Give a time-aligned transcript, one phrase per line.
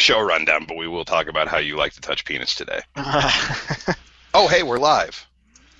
[0.00, 2.80] show rundown, but we will talk about how you like to touch penis today.
[4.34, 5.26] oh, hey, we're live.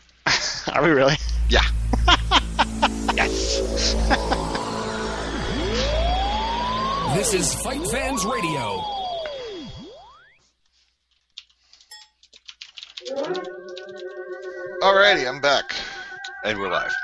[0.73, 1.17] Are we really?
[1.49, 1.63] Yeah.
[3.13, 3.59] Yes.
[7.15, 8.81] This is Fight Fans Radio.
[14.81, 15.75] Alrighty, I'm back.
[16.45, 16.95] And we're live.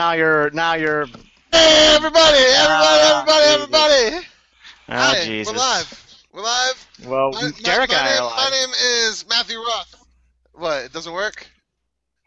[0.00, 1.04] now you're now you're.
[1.52, 4.29] hey, everybody, everybody, ah, everybody, everybody.
[4.90, 5.52] Oh Hi, Jesus.
[5.52, 6.26] we're live.
[6.32, 6.88] We're live.
[7.06, 8.70] Well, My, my- Derek my and I name, are my name
[9.06, 9.96] is Matthew Roth.
[10.54, 10.84] What?
[10.84, 11.46] It doesn't work?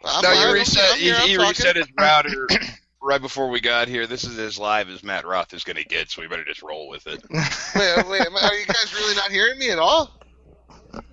[0.03, 0.49] Well, I'm no, live.
[0.49, 0.83] you reset.
[0.93, 1.49] I'm He, here, I'm he talking.
[1.49, 2.47] reset his router
[3.01, 4.07] right before we got here.
[4.07, 6.63] This is as live as Matt Roth is going to get, so we better just
[6.63, 7.21] roll with it.
[7.75, 10.11] Wait, wait, are you guys really not hearing me at all?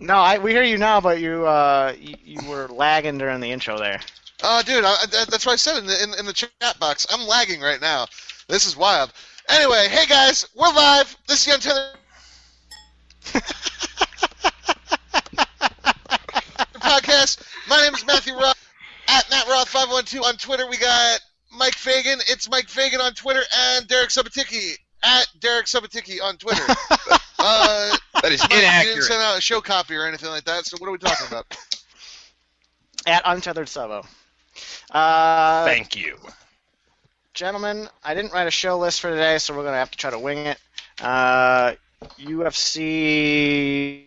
[0.00, 3.50] No, I we hear you now, but you uh you, you were lagging during the
[3.52, 4.00] intro there.
[4.42, 7.06] Oh, dude, I, that, that's what I said in the in, in the chat box.
[7.10, 8.06] I'm lagging right now.
[8.48, 9.12] This is wild.
[9.50, 11.16] Anyway, hey guys, we're live.
[11.26, 11.96] This is the Untethered
[16.80, 17.42] podcast.
[17.68, 18.56] My name is Matthew Roth
[19.08, 20.68] at Matt Roth five one two on Twitter.
[20.68, 21.20] We got
[21.56, 22.18] Mike Fagan.
[22.28, 23.42] It's Mike Fagan on Twitter
[23.74, 26.62] and Derek Suboticki at Derek Suboticki on Twitter.
[27.38, 28.60] uh, That is Mike, you
[28.90, 30.66] didn't send out a show copy or anything like that.
[30.66, 31.46] So what are we talking about?
[33.06, 34.04] At Untethered Sabo.
[34.92, 36.18] Uh, Thank you.
[37.34, 40.10] Gentlemen, I didn't write a show list for today, so we're gonna have to try
[40.10, 40.58] to wing it.
[41.00, 41.74] Uh,
[42.18, 44.06] UFC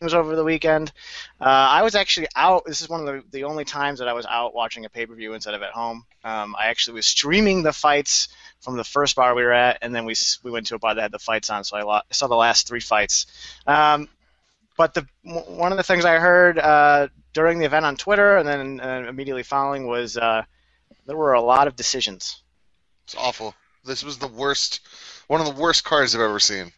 [0.00, 0.92] was over the weekend.
[1.40, 2.64] Uh, I was actually out.
[2.66, 5.06] This is one of the, the only times that I was out watching a pay
[5.06, 6.04] per view instead of at home.
[6.24, 8.28] Um, I actually was streaming the fights
[8.60, 10.94] from the first bar we were at, and then we we went to a bar
[10.94, 13.26] that had the fights on, so I lo- saw the last three fights.
[13.66, 14.08] Um,
[14.76, 18.48] but the one of the things I heard uh, during the event on Twitter and
[18.48, 20.42] then uh, immediately following was uh,
[21.06, 22.42] there were a lot of decisions.
[23.12, 23.56] It's awful.
[23.84, 24.78] This was the worst,
[25.26, 26.70] one of the worst cards I've ever seen.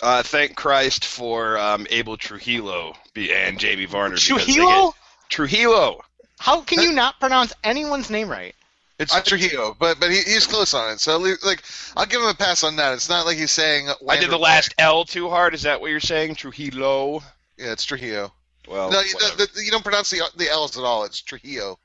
[0.00, 4.14] Uh, thank Christ for um, Abel Trujillo be, and Jamie Varner.
[4.14, 4.86] because they Trujillo?
[4.86, 4.94] get-
[5.28, 6.00] Trujillo.
[6.38, 8.54] How can you not pronounce anyone's name right?
[8.98, 11.00] It's I- Trujillo, but but he, he's close on it.
[11.00, 11.62] So at least, like,
[11.96, 12.94] I'll give him a pass on that.
[12.94, 13.90] It's not like he's saying.
[14.08, 14.40] I did the Wanderback.
[14.40, 15.52] last L too hard.
[15.52, 16.36] Is that what you're saying?
[16.36, 17.20] Trujillo.
[17.58, 18.32] Yeah, it's Trujillo.
[18.66, 19.36] Well, no, you, whatever.
[19.36, 21.04] the, the, you don't pronounce the the L's at all.
[21.04, 21.78] It's Trujillo.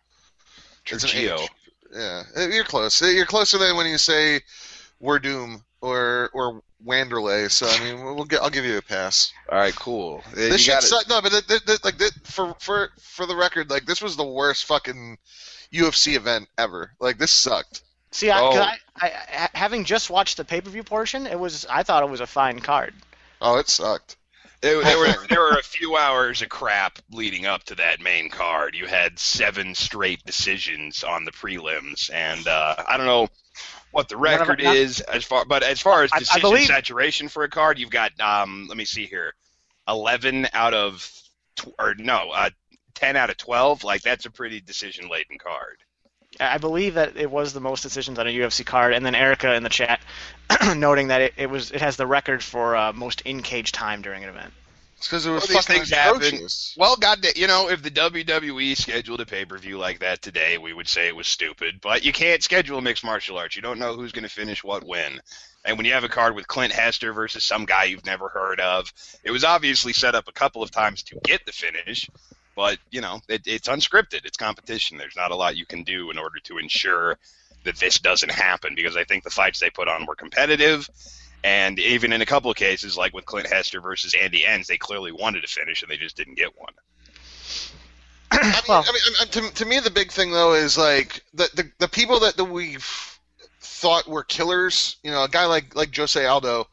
[0.86, 1.42] It's an Trujillo.
[1.42, 1.50] H.
[1.94, 3.02] Yeah, Uh, you're close.
[3.02, 4.42] Uh, You're closer than when you say
[5.00, 7.50] "We're Doom" or or Wanderlei.
[7.52, 8.42] So I mean, we'll get.
[8.42, 9.32] I'll give you a pass.
[9.52, 10.24] All right, cool.
[10.28, 11.10] Uh, This you shit sucked.
[11.10, 14.16] No, but th- th- th- like th- for for for the record, like this was
[14.18, 15.18] the worst fucking
[15.72, 16.92] UFC event ever.
[17.00, 17.84] Like this sucked.
[18.12, 18.62] See, I, 'cause Oh.
[18.62, 18.78] I,
[19.08, 19.12] I,
[19.46, 22.22] I having just watched the pay per view portion, it was I thought it was
[22.22, 22.94] a fine card.
[23.42, 24.18] Oh, it sucked.
[24.64, 28.30] There, there were there were a few hours of crap leading up to that main
[28.30, 28.76] card.
[28.76, 33.28] You had seven straight decisions on the prelims, and uh, I don't know
[33.92, 36.16] what the None of it- record not- is as far, but as far as I-
[36.16, 39.34] I decision believe- saturation for a card, you've got um, let me see here,
[39.88, 41.12] eleven out of
[41.58, 42.50] tw- or no, uh,
[42.96, 43.84] ten out of twelve.
[43.84, 45.78] Like that's a pretty decision laden card.
[46.40, 49.54] I believe that it was the most decisions on a UFC card, and then Erica
[49.54, 50.02] in the chat
[50.76, 54.02] noting that it, it was it has the record for uh, most in cage time
[54.02, 54.54] during an event.
[54.98, 56.22] It's because it was Well, these fucking things happen.
[56.22, 56.76] atrocious.
[56.78, 60.58] Well, God, you know, if the WWE scheduled a pay per view like that today,
[60.58, 61.82] we would say it was stupid.
[61.82, 63.58] But you can't schedule a mixed martial arts.
[63.58, 65.20] You don't know who's going to finish what when.
[65.66, 68.60] And when you have a card with Clint Hester versus some guy you've never heard
[68.60, 68.92] of,
[69.24, 72.10] it was obviously set up a couple of times to get the finish.
[72.56, 74.26] But you know, it, it's unscripted.
[74.26, 74.98] It's competition.
[74.98, 77.18] There's not a lot you can do in order to ensure
[77.64, 78.76] that this doesn't happen.
[78.76, 80.90] Because I think the fights they put on were competitive.
[81.44, 84.78] And even in a couple of cases, like with Clint Hester versus Andy Enz, they
[84.78, 86.74] clearly wanted to finish and they just didn't get one.
[88.32, 91.22] I mean, Well- I mean, I- to, to me, the big thing though is like
[91.34, 93.20] the the, the people that, that we've
[93.60, 96.68] thought were killers, you know, a guy like like Jose Aldo.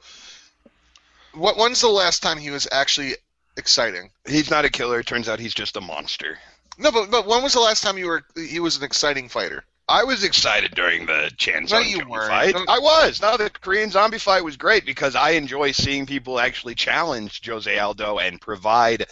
[1.34, 3.14] What when's the last time he was actually
[3.60, 4.10] exciting?
[4.26, 5.00] He's not a killer.
[5.00, 6.38] It turns out he's just a monster.
[6.78, 9.64] No, but but when was the last time you were he was an exciting fighter?
[9.88, 12.28] I was excited during the Chan No, you weren't.
[12.28, 12.54] fight.
[12.54, 12.64] No.
[12.68, 13.20] I was.
[13.20, 17.76] Now the Korean zombie fight was great because I enjoy seeing people actually challenge Jose
[17.76, 19.06] Aldo and provide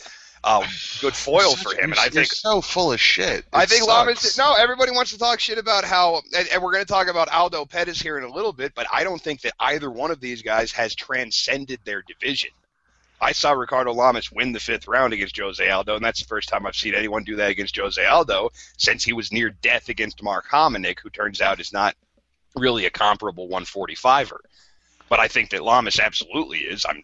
[0.45, 0.65] uh,
[1.01, 1.91] good foil for him.
[1.91, 3.45] And I think so full of shit.
[3.53, 3.87] I think.
[3.89, 4.39] Lamas.
[4.39, 7.29] No, everybody wants to talk shit about how, and, and we're going to talk about
[7.29, 10.21] Aldo Pettis here in a little bit, but I don't think that either one of
[10.21, 12.51] these guys has transcended their division.
[13.21, 16.49] I saw Ricardo Lamas win the fifth round against Jose Aldo, and that's the first
[16.49, 20.23] time I've seen anyone do that against Jose Aldo since he was near death against
[20.23, 21.97] Mark Hominick, who turns out is not
[22.55, 24.39] really a comparable 145er.
[25.09, 26.85] But I think that Lamas absolutely is.
[26.89, 27.03] I'm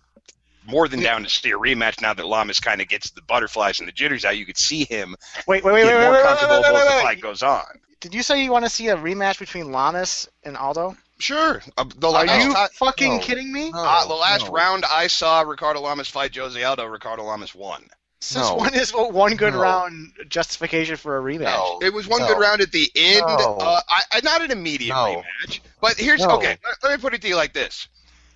[0.66, 3.80] more than down to see a rematch now that Lamas kind of gets the butterflies
[3.80, 4.38] and the jitters out.
[4.38, 5.16] You could see him
[5.46, 7.20] Wait, wait, wait, get wait, wait, more wait, wait, comfortable wait, wait, as the fight
[7.20, 7.64] goes on.
[8.00, 10.96] Did you say you want to see a rematch between Lamas and Aldo?
[11.18, 11.62] Sure.
[11.76, 13.18] Uh, the Are last you ti- fucking no.
[13.20, 13.70] kidding me?
[13.70, 14.52] No, uh, the last no.
[14.52, 17.86] round I saw Ricardo Lamas fight Jose Aldo, Ricardo Lamas won.
[18.20, 18.56] Since No.
[18.56, 19.60] when is one good No.
[19.60, 21.44] round justification for a rematch?
[21.44, 21.78] No.
[21.82, 22.28] It was one No.
[22.28, 23.20] good round at the end.
[23.20, 23.58] No.
[23.60, 25.22] Uh, I, I, not an immediate No.
[25.46, 26.30] rematch, but here's No.
[26.36, 26.56] okay.
[26.64, 27.86] Let, let me put it to you like this: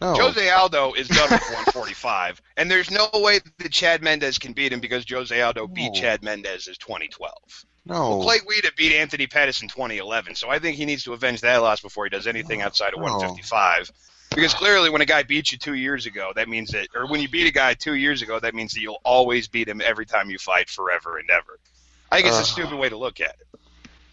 [0.00, 0.14] No.
[0.14, 4.72] Jose Aldo is done with 145, and there's no way that Chad Mendes can beat
[4.72, 7.32] him because Jose Aldo beat Chad Mendes in 2012.
[7.88, 8.18] No.
[8.18, 11.40] Well, Clay Guida beat Anthony Pettis in 2011, so I think he needs to avenge
[11.40, 13.04] that loss before he does anything outside of No.
[13.06, 13.90] 155.
[14.30, 17.20] Because clearly, when a guy beats you two years ago, that means that, or when
[17.20, 20.04] you beat a guy two years ago, that means that you'll always beat him every
[20.06, 21.58] time you fight forever and ever.
[22.12, 23.60] I think it's a stupid way to look at it.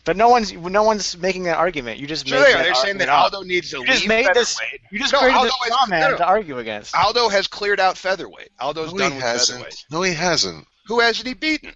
[0.06, 2.00] But no one's no one's making that argument.
[2.00, 2.58] You just Sure, made they are.
[2.58, 3.10] that They're saying that.
[3.10, 4.58] Aldo needs to You leave just made this-
[4.92, 6.18] You just No, created Aldo this is- straw man no, no.
[6.18, 6.96] to argue against.
[6.96, 8.50] Aldo has cleared out featherweight.
[8.60, 9.58] Aldo's no, done he with hasn't.
[9.58, 9.86] featherweight.
[9.90, 10.68] No, he hasn't.
[10.86, 11.74] Who hasn't he beaten?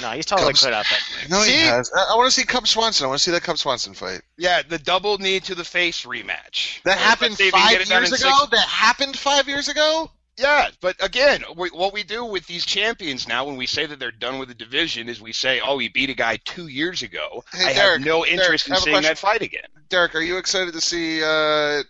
[0.00, 1.30] No, he's totally Comes- cleared out that.
[1.30, 1.52] No, See?
[1.52, 1.90] he has.
[1.94, 3.04] I, I want to see Cub Swanson.
[3.04, 4.22] I want to see that Cub Swanson fight.
[4.38, 6.82] Yeah, the double knee to the face rematch.
[6.82, 8.30] That Let's happened see if he can five get it done years ago.
[8.38, 10.10] six- That happened five years ago.
[10.38, 13.98] Yeah, but again, we, what we do with these champions now, when we say that
[13.98, 17.02] they're done with the division, is we say, "Oh, he beat a guy two years
[17.02, 19.66] ago." Hey, I Derek, have no interest I have in seeing that fight again.
[19.90, 21.82] Derek, are you excited to see uh,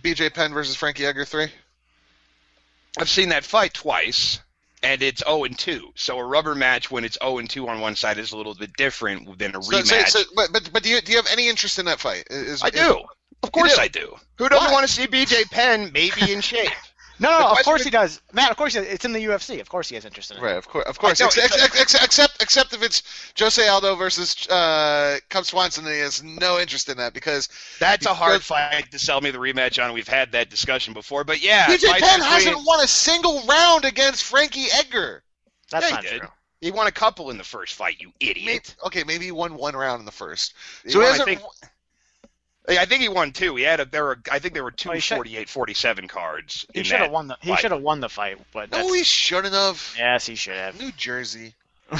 [0.00, 1.48] BJ Penn versus Frankie Edgar three?
[2.98, 4.38] I've seen that fight twice,
[4.82, 5.92] and it's 0 and 2.
[5.94, 8.54] So a rubber match when it's 0 and 2 on one side is a little
[8.54, 10.08] bit different than a So, rematch.
[10.08, 12.24] so, so, but but but do you do you have any interest in that fight?
[12.30, 13.02] Is, I is- do.
[13.42, 13.80] Of course do?
[13.82, 14.16] I do.
[14.38, 14.72] Who doesn't Why?
[14.72, 16.70] want to see BJ Penn maybe in shape?
[17.18, 18.20] No, no, of course is- he does.
[18.32, 18.88] Matt, of course he does.
[18.88, 19.60] It's in the UFC.
[19.60, 20.42] Of course he has interest in it.
[20.42, 21.20] Right, of course, of course.
[21.20, 23.02] Ex- ex- ex- ex- except, except if it's
[23.38, 27.48] Jose Aldo versus uh, Cub Swanson, he has no interest in that because
[27.78, 29.92] That's a hard fight to sell me the rematch on.
[29.94, 34.24] We've had that discussion before, but yeah, BJ Penn hasn't won a single round against
[34.24, 35.22] Frankie Edgar.
[35.70, 36.20] That's Yeah, he not did.
[36.20, 36.28] true.
[36.60, 38.74] He won a couple in the first fight, you Maybe, idiot.
[38.86, 40.54] okay, maybe he won one round in the first.
[40.84, 41.42] He So he won, I hasn't.
[42.66, 43.56] Think- I think he won two.
[43.56, 46.66] He had a there were I think there were two Oh, he 48 47 cards
[46.74, 47.36] He should have won the.
[47.40, 47.60] He fight.
[47.60, 49.94] should have won the fight, but that's, no, he shouldn't have.
[49.98, 50.78] yes, he should have.
[50.80, 51.54] New Jersey.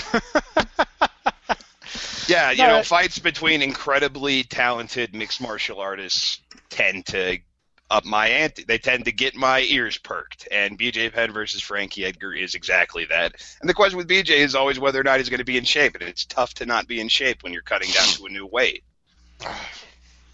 [2.28, 6.40] Yeah, you No, know, it- fights between incredibly talented mixed martial artists
[6.70, 7.38] tend to
[7.88, 8.64] up my ante.
[8.64, 10.48] They tend to get my ears perked.
[10.50, 13.34] And BJ Penn versus Frankie Edgar is exactly that.
[13.60, 15.62] And the question with BJ is always whether or not he's going to be in
[15.64, 15.94] shape.
[15.94, 18.44] And it's tough to not be in shape when you're cutting down to a new
[18.46, 18.82] weight.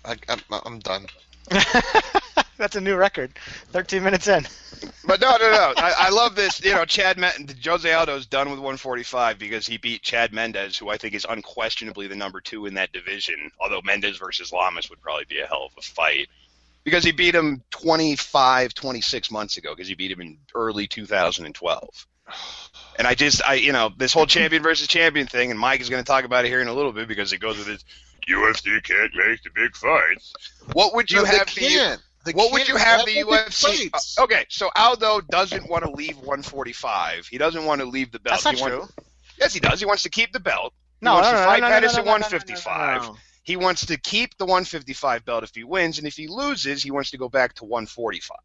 [0.05, 1.07] I, I'm, I'm done.
[2.59, 3.33] that's a new record.
[3.71, 4.47] 13 minutes in.
[5.05, 5.75] But no, no, no.
[5.77, 6.65] I, I love this.
[6.65, 10.89] You know, Chad Men- Jose Aldo's done with 145 because he beat Chad Mendes, who
[10.89, 13.51] I think is unquestionably the number two in that division.
[13.61, 16.29] Although Mendes versus Lamas would probably be a hell of a fight
[16.85, 22.07] because he beat him 25, 26 months ago because he beat him in early 2012.
[22.99, 25.89] And I just, I, you know, this whole champion versus champion thing, and Mike is
[25.89, 27.85] going to talk about it here in a little bit because it goes with his
[28.29, 30.33] UFC can't make the big fights.
[30.73, 32.03] What would you No, they have the can't.
[32.25, 33.91] They what would you have have the UFC?
[33.93, 37.27] Uh, okay, so Aldo doesn't want to leave 145.
[37.27, 38.35] He doesn't want to leave the belt.
[38.43, 39.05] That's not he wants- true.
[39.39, 39.81] yes, he does.
[39.81, 40.73] He wants to keep the belt.
[41.01, 42.19] He No, wants no, to no, fight no, no, Pettis no, at no, no, no,
[42.19, 43.03] no, 155.
[43.03, 43.17] no, no.
[43.45, 46.93] He wants to keep the 155 belt if he wins, and if he loses, he
[46.93, 48.37] wants to go back to 145.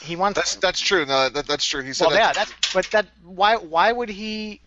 [0.00, 0.36] He wants.
[0.36, 1.04] That's that's true.
[1.06, 1.82] No, that, that's true.
[1.82, 2.52] He said well, yeah, that's.
[2.72, 3.06] But that.
[3.24, 3.56] Why?
[3.56, 4.60] Why would he?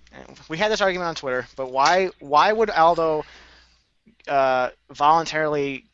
[0.49, 2.09] We had this argument on Twitter, but why?
[2.19, 3.23] Why would Aldo
[4.27, 5.85] uh, voluntarily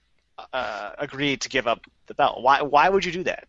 [0.52, 2.42] uh, agree to give up the belt?
[2.42, 2.62] Why?
[2.62, 3.48] Why would you do that?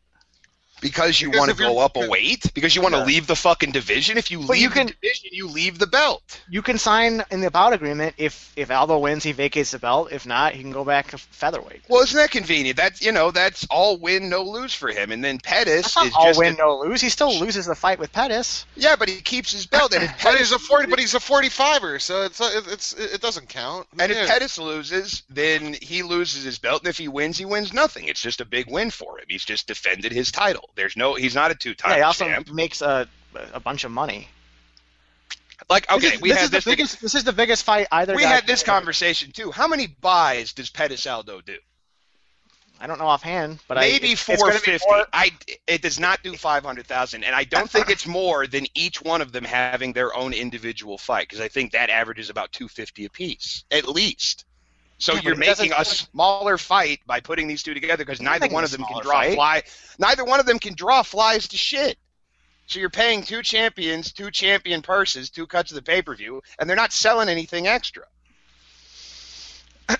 [0.84, 2.52] Because you want to go up a weight?
[2.52, 3.06] Because you want to Yeah.
[3.06, 4.18] leave the fucking division?
[4.18, 6.22] If you But leave you the can- division, you leave the belt.
[6.50, 10.12] You can sign in the bout agreement if if Aldo wins, he vacates the belt.
[10.12, 11.84] If not, he can go back to featherweight.
[11.88, 12.76] Well, isn't that convenient?
[12.76, 15.10] That's you know, that's all win, no lose for him.
[15.10, 17.00] And then Pettis is all just a- win, no lose.
[17.00, 18.66] He still loses the fight with Pettis.
[18.76, 19.94] yeah, but he keeps his belt.
[19.94, 20.90] And Pettis he's a forty.
[20.90, 23.86] But he's a forty-fiver, so it's it- it's it doesn't count.
[23.98, 24.22] And Yeah.
[24.24, 28.04] if Pettis loses, then he loses his belt, and if he wins, he wins nothing.
[28.08, 29.24] It's just a big win for him.
[29.30, 30.68] He's just defended his title.
[30.74, 32.50] There's no, he's not a two-time Yeah, he also champ.
[32.50, 33.08] makes a
[33.52, 34.28] a bunch of money.
[35.70, 36.64] Like, This okay, is- we this had is the this.
[36.64, 37.00] big- biggest.
[37.00, 38.14] This is the biggest fight either.
[38.14, 39.50] we guy- had this conversation too.
[39.50, 41.56] How many buys does Pettis Aldo do?
[42.80, 44.86] I don't know offhand, but Maybe I, it's- it's four gonna be fifty.
[44.88, 45.30] more- I
[45.66, 49.00] it does not do five hundred thousand, and I don't think it's more than each
[49.00, 52.68] one of them having their own individual fight because I think that averages about two
[52.68, 54.44] fifty apiece at least.
[54.98, 58.64] So Yeah, you're making a smaller fight by putting these two together because neither one
[58.64, 59.34] of them can draw fight.
[59.34, 59.62] fly.
[59.98, 61.98] Neither one of them can draw flies to shit.
[62.66, 66.42] So you're paying two champions, two champion purses, two cuts of the pay per view,
[66.58, 68.04] and they're not selling anything extra.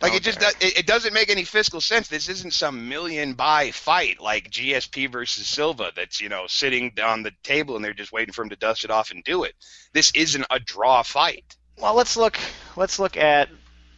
[0.00, 2.08] Like it just it, it doesn't make any fiscal sense.
[2.08, 7.22] This isn't some million buy fight like GSP versus Silva that's you know sitting on
[7.22, 9.54] the table and they're just waiting for him to dust it off and do it.
[9.92, 11.56] This isn't a draw fight.
[11.80, 12.38] Well, let's look.
[12.76, 13.48] Let's look at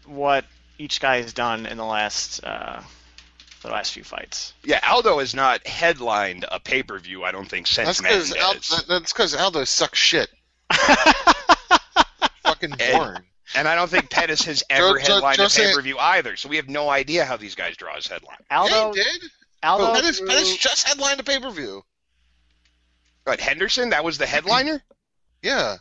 [0.06, 0.44] what
[0.78, 2.80] each guy has done in the last uh,
[3.62, 4.54] the last few fights.
[4.64, 7.24] Yeah, Aldo has not headlined a pay per view.
[7.24, 8.72] I don't think since that's because Mendes.
[8.88, 10.28] Al, that's because Aldo sucks shit.
[12.44, 13.22] Fucking And- boring.
[13.54, 15.98] and I don't think Pettis has ever Joe- Joe- headlined Joe a pay per view
[15.98, 16.36] either.
[16.36, 18.36] So we have no idea how these guys draw his headline.
[18.50, 19.30] Aldo, yeah, he did.
[19.62, 21.82] Aldo, Pettis, drew- Pettis just headlined a pay-per-view.
[23.24, 24.82] But Henderson, that was the headliner.
[25.42, 25.76] Yeah.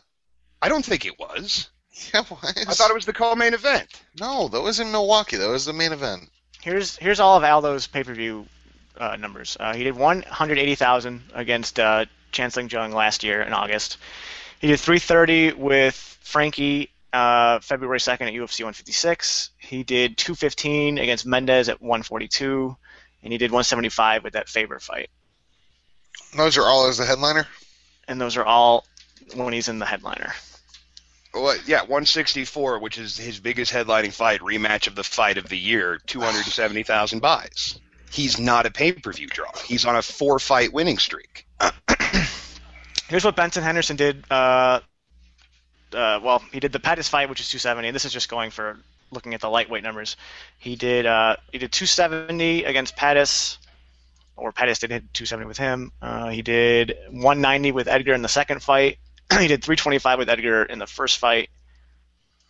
[0.60, 1.70] I don't think it was.
[2.14, 2.54] Yeah, it was.
[2.56, 3.86] I thought it was the co-main event.
[4.18, 5.36] No, that was in Milwaukee.
[5.36, 6.30] That was the main event.
[6.62, 8.46] here's here's all of Aldo's pay per view
[8.98, 9.56] uh, numbers.
[9.60, 13.52] Uh, he did one hundred eighty thousand against uh, Chan Sung Jung last year in
[13.52, 13.98] August.
[14.60, 19.50] He did three thirty with Frankie uh, February second at UFC one fifty six.
[19.58, 22.74] He did two fifteen against Mendes at one forty two,
[23.22, 25.10] and he did one seventy five with that Faber fight.
[26.36, 27.46] Those are all as the headliner.
[28.08, 28.86] And those are all
[29.34, 30.32] when he's in the headliner.
[31.34, 35.56] Well, yeah, 164, which is his biggest headlining fight, rematch of the fight of the
[35.56, 37.80] year, 270,000 buys.
[38.10, 39.50] He's not a pay-per-view draw.
[39.64, 41.46] He's on a four-fight winning streak.
[43.08, 44.24] Here's what Benson Henderson did.
[44.30, 44.80] Uh,
[45.94, 48.50] uh, well, he did the Pettis fight, which is 270, and this is just going
[48.50, 48.78] for
[49.10, 50.16] looking at the lightweight numbers.
[50.58, 53.58] He did uh, he did 270 against Pettis,
[54.36, 55.92] or Pettis did hit 270 with him.
[56.00, 58.98] Uh, he did 190 with Edgar in the second fight.
[59.38, 61.50] he did 325 with Edgar in the first fight,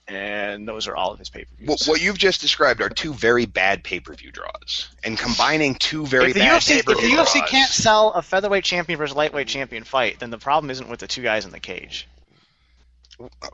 [0.08, 1.68] and those are all of his pay-per-views.
[1.68, 6.30] What, what you've just described are two very bad pay-per-view draws, and combining two very
[6.30, 7.32] if the, bad UFC, if pay-per-view draws.
[7.32, 10.70] the UFC draws, can't sell a featherweight champion versus lightweight champion fight, then the problem
[10.70, 12.08] isn't with the two guys in the cage.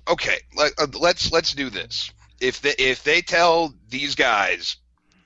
[0.08, 2.10] okay, let, uh, let's let's do this.
[2.40, 4.76] If they if they tell these guys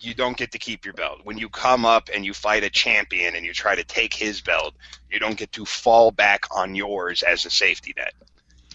[0.05, 2.71] you don't get to keep your belt when you come up and you fight a
[2.71, 4.75] champion and you try to take his belt,
[5.11, 8.15] you don't get to fall back on yours as a safety net.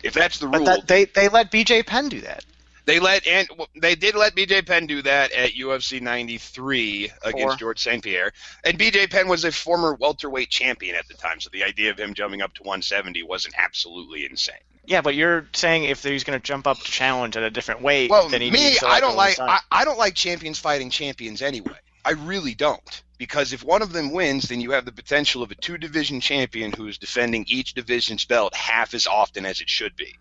[0.04, 2.46] If that's the rule, that, they they let BJ Penn do that.
[2.86, 3.48] they let and
[3.82, 7.56] they did let BJ Penn do that at UFC 93 against Four.
[7.56, 8.04] George St.
[8.04, 8.32] Pierre,
[8.64, 12.00] and BJ Penn was a former welterweight champion at the time, so the idea of
[12.00, 14.56] him jumping up to 170 wasn't absolutely insane.
[14.88, 17.82] Yeah, but you're saying if he's going to jump up to challenge at a different
[17.82, 19.38] weight, Well, then he me, needs to I don't like.
[19.38, 21.76] I, I don't like champions fighting champions anyway.
[22.06, 23.04] I really don't.
[23.18, 26.22] Because if one of them wins, then you have the potential of a two division
[26.22, 30.16] champion who is defending each division's belt half as often as it should be.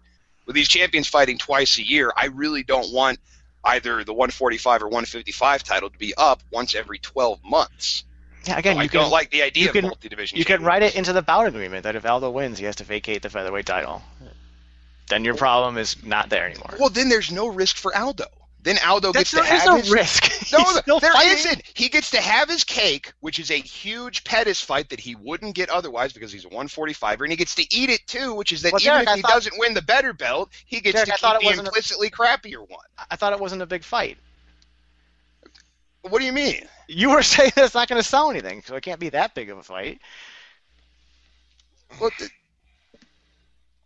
[0.47, 3.19] With these champions fighting twice a year, I really don't want
[3.65, 8.05] either the 145 or 155 title to be up once every 12 months.
[8.47, 10.39] yeah, again, I you don't can like the idea you of can- multi-division.
[10.39, 12.85] you can write it into the bout agreement that if Aldo wins, he has to
[12.85, 14.03] vacate the featherweight title.
[15.09, 16.75] Then your problem is not there anymore.
[16.79, 18.25] Well, then there's no risk for Aldo.
[18.63, 20.25] Then Aldo That's gets to there is have no his risk.
[20.53, 21.33] No, He's still there fighting.
[21.33, 21.63] isn't.
[21.75, 25.55] He gets to have his cake, which is a huge Pettis fight that he wouldn't
[25.55, 28.63] get otherwise because he's a 145er, and he gets to eat it too, which is
[28.63, 30.95] that Well, even Derek, if I he thought- doesn't win the better belt, he gets
[30.95, 32.85] Derek, to I thought keep it the wasn't a- implicitly crappier one.
[33.11, 34.19] I thought it wasn't a big fight.
[36.03, 36.67] What do you mean?
[36.89, 39.35] You were saying that it's not going to sell anything, so it can't be that
[39.35, 40.01] big of a fight.
[42.01, 42.31] Well, th-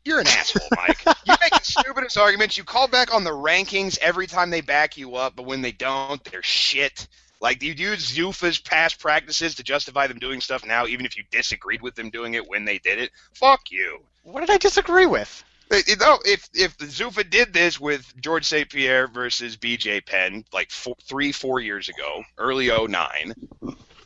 [0.05, 1.05] you're an asshole, Mike.
[1.27, 2.57] You make the stupidest arguments.
[2.57, 5.73] You call back on the rankings every time they back you up, but when they
[5.73, 7.07] don't, they're shit.
[7.41, 11.17] Like do you use Zuffa's past practices to justify them doing stuff now, even if
[11.17, 13.11] you disagreed with them doing it when they did it.
[13.35, 14.01] Fuck you.
[14.23, 15.43] What did I disagree with?
[15.71, 18.69] It- it- No, if if Zufa did this with George St.
[18.69, 23.35] Pierre versus BJ Penn like four, three four years ago, early '09,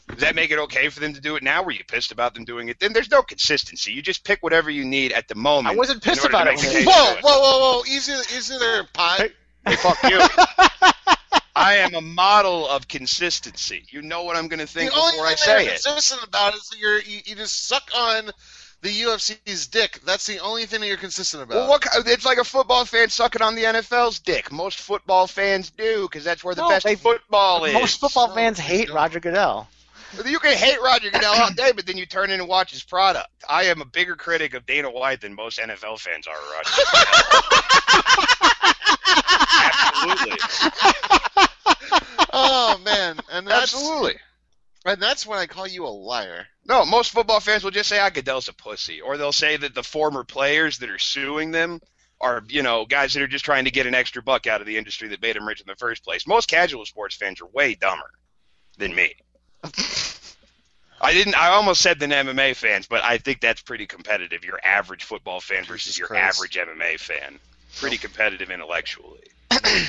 [0.09, 1.63] Does that make it okay for them to do it now?
[1.63, 2.79] Were you pissed about them doing it?
[2.79, 3.93] Then there's no consistency.
[3.93, 5.75] You just pick whatever you need at the moment.
[5.75, 6.51] I wasn't pissed about it.
[6.57, 7.83] make the when case they- Whoa, whoa, whoa, whoa!
[7.87, 9.19] Easy, easy there, pot.
[9.21, 9.31] Hey.
[9.67, 10.21] Hey, fuck you.
[11.57, 13.85] I am a model of consistency.
[13.89, 15.83] You know what I'm going to think the only before thing I say you're it.
[15.83, 18.27] consistent about is that you're you, you just suck on
[18.83, 20.01] the UFC's dick.
[20.05, 21.55] That's the only thing that you're consistent about.
[21.57, 21.87] Well, what?
[22.07, 24.53] It's like a football fan sucking on the NFL's dick.
[24.53, 27.73] Most football fans do because that's where the No, best they- football is.
[27.73, 28.93] Most football No, fans oh, hate.
[28.93, 29.69] Roger Goodell.
[30.25, 32.83] You can hate Roger Goodell all day, but then you turn in and watch his
[32.83, 33.29] product.
[33.49, 36.35] I am a bigger critic of Dana White than most NFL fans are.
[36.35, 36.71] of Roger.
[39.67, 40.37] Absolutely,
[42.33, 44.15] oh man, and that's absolutely.
[44.85, 46.47] and that's when I call you a liar.
[46.67, 49.75] No, most football fans will just say, "Ah, Goodell's a pussy," or they'll say that
[49.75, 51.81] the former players that are suing them
[52.21, 54.67] are, you know, guys that are just trying to get an extra buck out of
[54.67, 56.27] the industry that made them rich in the first place.
[56.27, 58.11] Most casual sports fans are way dumber
[58.79, 59.15] than me.
[61.01, 61.37] I didn't.
[61.37, 64.45] I almost said than MMA fans, but I think that's pretty competitive.
[64.45, 66.39] Your average football fan versus your Christ.
[66.39, 67.39] average MMA fan,
[67.77, 69.25] pretty competitive intellectually.
[69.51, 69.89] the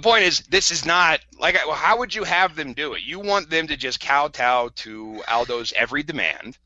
[0.00, 1.54] point is, this is not like.
[1.66, 3.02] Well, how would you have them do it?
[3.02, 6.56] You want them to just kowtow to Aldo's every demand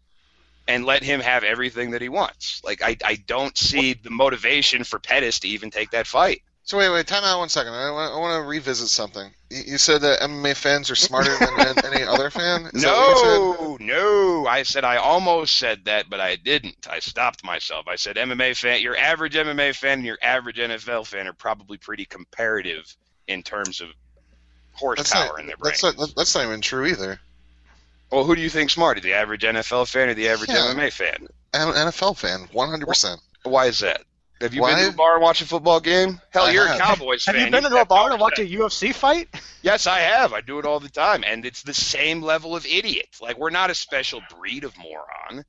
[0.69, 2.61] and let him have everything that he wants.
[2.65, 6.43] Like I, I don't see the motivation for Pettis to even take that fight.
[6.67, 7.75] So wait, wait, time out one second.
[7.75, 9.31] I want, I want to revisit something.
[9.51, 12.69] You, said that MMA fans are smarter than any other fan.
[12.75, 13.87] Is that what you said?
[13.87, 14.47] No, no.
[14.49, 16.89] I said I almost said that, but I didn't.
[16.91, 17.87] I stopped myself.
[17.87, 21.79] I said MMA fan, your average MMA fan and your average NFL fan are probably
[21.79, 22.97] pretty comparative
[23.29, 23.91] in terms of
[24.73, 25.71] horsepower not, in their brain.
[25.81, 27.21] that's, not, that's not even true either.
[28.11, 30.75] well, who do you think smarter, the average NFL fan or the average Yeah.
[30.75, 31.29] MMA fan?
[31.55, 33.19] An NFL fan, 100%.
[33.45, 34.03] Why is that?
[34.41, 34.75] Have you Why?
[34.75, 36.21] been to a bar and watched a football game?
[36.31, 36.77] Hell, I you're have.
[36.77, 37.35] a Cowboys fan.
[37.37, 38.43] Have you been You to a bar to over watch that.
[38.47, 39.29] a UFC fight?
[39.63, 40.33] Yes, I have.
[40.35, 43.09] I do it all the time, and it's the same level of idiot.
[43.21, 45.45] Like we're not a special breed of moron.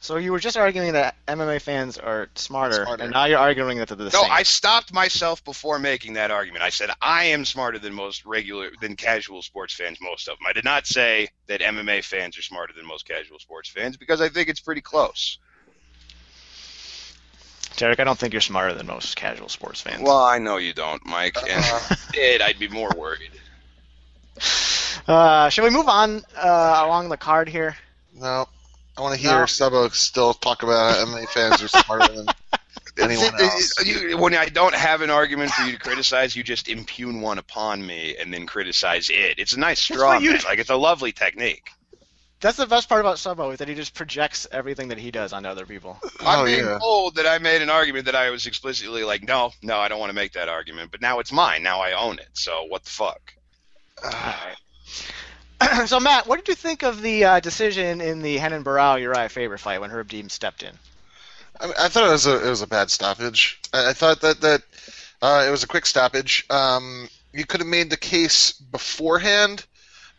[0.00, 3.04] So you were just arguing that MMA fans are smarter, Smarter.
[3.04, 4.22] and now you're arguing that they're the No, same.
[4.28, 6.62] No, I stopped myself before making that argument.
[6.62, 10.46] I said I am smarter than most regular than casual sports fans, most of them.
[10.46, 14.20] I did not say that MMA fans are smarter than most casual sports fans because
[14.20, 15.38] I think it's pretty close.
[17.76, 20.02] Derek, I don't think you're smarter than most casual sports fans.
[20.02, 21.36] Well, I know you don't, Mike.
[21.38, 23.30] And if you did, I'd be more worried.
[25.06, 27.76] Uh, shall we move on uh, along the card here?
[28.14, 28.46] No.
[28.96, 29.44] I want to hear No.
[29.44, 32.26] Subbo still talk about how MMA fans are smarter than
[32.98, 33.84] anyone else.
[33.84, 37.38] You- when I don't have an argument for you to criticize, you just impugn one
[37.38, 39.38] upon me and then criticize it.
[39.38, 40.40] It's a nice straw what you man.
[40.40, 40.46] do.
[40.46, 41.70] Like it's a lovely technique.
[42.40, 45.32] That's the best part about Subbo is that he just projects everything that he does
[45.32, 45.98] onto other people.
[46.20, 46.78] I'm Oh, being yeah.
[46.78, 49.98] told that I made an argument that I was explicitly like, no, no, I don't
[49.98, 50.90] want to make that argument.
[50.90, 51.62] But now it's mine.
[51.62, 52.28] Now I own it.
[52.34, 53.32] So what the fuck?
[55.86, 59.28] so Matt, what did you think of the uh, decision in the Renan Barao Uriah
[59.28, 60.72] Faber fight when Herb Dean stepped in?
[61.60, 63.60] I, mean, I thought it was a it was a bad stoppage.
[63.72, 64.62] I, I thought that that
[65.22, 66.44] uh, it was a quick stoppage.
[66.50, 69.64] Um, you could have made the case beforehand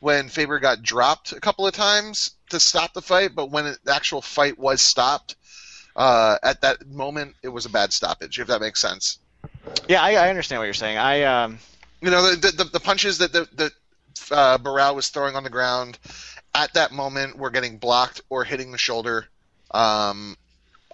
[0.05, 3.79] when Faber got dropped a couple of times to stop the fight, but when it,
[3.85, 5.35] the actual fight was stopped,
[5.95, 8.39] uh, at that moment it was a bad stoppage.
[8.39, 9.17] If that makes sense.
[9.87, 10.99] Yeah, I, I understand what you're saying.
[10.99, 11.57] I um,
[12.01, 13.71] You know the the, the punches that the, that
[14.29, 15.97] uh, Barao was throwing on the ground
[16.53, 19.25] at that moment were getting blocked or hitting the shoulder.
[19.71, 20.37] Um,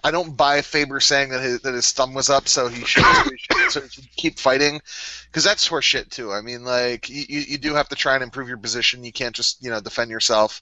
[0.04, 3.04] I don't buy Faber saying that his, that his thumb was up, so he should,
[3.30, 4.80] he should, so he should keep fighting,
[5.26, 6.32] because that's horse shit too.
[6.32, 9.04] I mean, like you, you do have to try and improve your position.
[9.04, 10.60] You can't just you know defend yourself.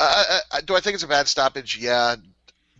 [0.00, 1.78] Uh, uh, do I think it's a bad stoppage?
[1.78, 2.16] Yeah.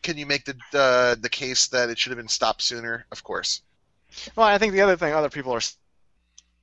[0.03, 3.07] Can you make the uh, the case that it should have been stopped sooner?
[3.11, 3.63] Of course.
[4.35, 5.61] well, I think the other thing other people are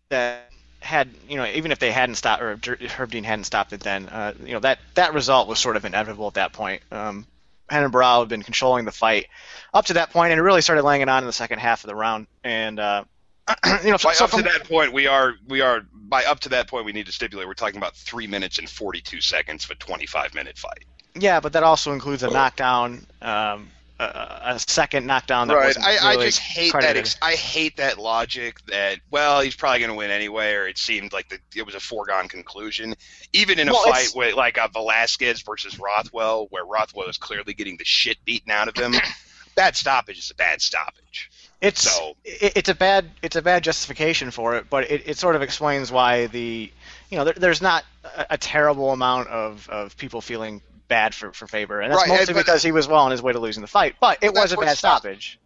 [0.10, 2.60] that had you know even if they hadn't stopped or
[2.98, 5.86] Herb Dean hadn't stopped it then uh, you know that that result was sort of
[5.86, 6.82] inevitable at that point.
[6.92, 7.26] Um,
[7.72, 9.28] Renan Barao had been controlling the fight
[9.74, 11.84] up to that point, and it really started laying it on in the second half
[11.84, 12.28] of the round.
[12.44, 13.06] And uh,
[13.84, 16.24] you know, so, By so up from, to that point, we are we are by
[16.26, 19.02] up to that point we need to stipulate we're talking about three minutes and forty
[19.02, 20.86] two seconds of a twenty five minute fight.
[21.16, 23.70] yeah, but that also includes a knockdown, um,
[24.04, 25.78] a, a second knockdown that Right.
[25.80, 26.96] I, I just hate credited.
[26.96, 27.00] that.
[27.00, 30.78] Ex- I hate that logic that well he's probably going to win anyway, or it
[30.78, 32.96] seemed like the, it was a foregone conclusion.
[33.34, 37.54] Even in a Well, fight with like a Velasquez versus Rothwell, where Rothwell is clearly
[37.54, 38.94] getting the shit beaten out of him,
[39.56, 41.30] bad stoppage is a bad stoppage.
[41.62, 45.18] It's So- it, it's a bad it's a bad justification for it, but it, it
[45.18, 46.72] sort of explains why the
[47.10, 51.32] you know there, there's not a, a terrible amount of, of people feeling bad for,
[51.34, 53.40] for Faber, and that's Right, mostly but- because he was well on his way to
[53.40, 53.96] losing the fight.
[54.00, 55.40] But it was a bad stoppage.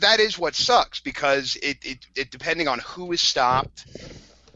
[0.00, 3.84] that is what sucks because it, it, it depending on who is stopped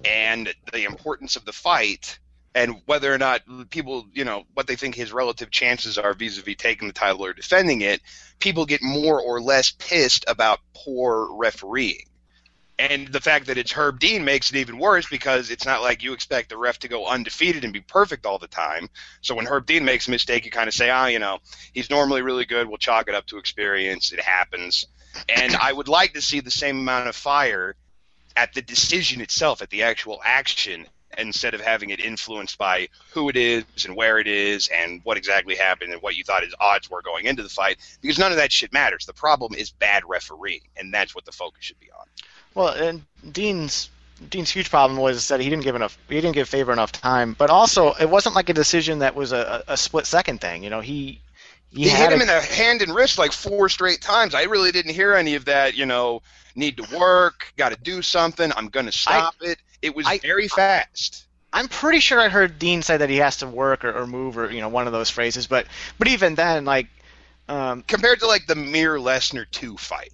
[0.04, 2.18] and the importance of the fight
[2.54, 6.56] and whether or not people, you know, what they think his relative chances are vis-a-vis
[6.56, 8.00] taking the title or defending it,
[8.40, 12.06] people get more or less pissed about poor refereeing.
[12.80, 16.02] And the fact that it's Herb Dean makes it even worse because it's not like
[16.02, 18.88] you expect the ref to go undefeated and be perfect all the time.
[19.20, 21.40] So when Herb Dean makes a mistake, you kind of say, ah, you know,
[21.74, 22.66] he's normally really good.
[22.66, 24.12] We'll chalk it up to experience.
[24.12, 24.86] It happens.
[25.28, 27.76] And I would like to see the same amount of fire
[28.34, 30.86] at the decision itself, at the actual action,
[31.18, 35.18] instead of having it influenced by who it is and where it is and what
[35.18, 37.76] exactly happened and what you thought his odds were going into the fight.
[38.00, 39.04] Because none of that shit matters.
[39.04, 42.06] The problem is bad refereeing, and that's what the focus should be on.
[42.54, 43.90] Well, and Dean's
[44.28, 47.34] Dean's huge problem was that he didn't give enough he didn't give Faber enough time,
[47.38, 50.62] but also it wasn't like a decision that was a, a split second thing.
[50.62, 51.20] You know, he
[51.70, 54.34] he, he hit him a, in the hand and wrist like four straight times.
[54.34, 55.76] I really didn't hear any of that.
[55.76, 56.22] You know,
[56.54, 58.52] need to work, got to do something.
[58.56, 59.58] I'm going to stop I, it.
[59.80, 61.26] It was I, very fast.
[61.52, 64.38] I'm pretty sure I heard Dean say that he has to work or, or move
[64.38, 65.66] or you know one of those phrases, but
[65.98, 66.88] but even then, like
[67.48, 70.12] um, compared to like the Mir Lesnar two fight,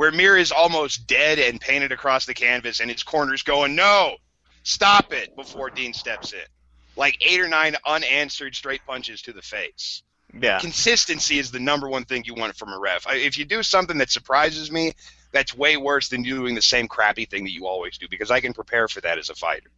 [0.00, 4.16] where Mir is almost dead and painted across the canvas, and his corner's going, "No,
[4.62, 6.40] stop it!" before Dean steps in.
[6.96, 10.02] Like eight or nine unanswered straight punches to the face.
[10.32, 10.58] Yeah.
[10.58, 13.04] Consistency is the number one thing you want from a ref.
[13.10, 14.94] If you do something that surprises me,
[15.32, 18.40] that's way worse than doing the same crappy thing that you always do because I
[18.40, 19.68] can prepare for that as a fighter.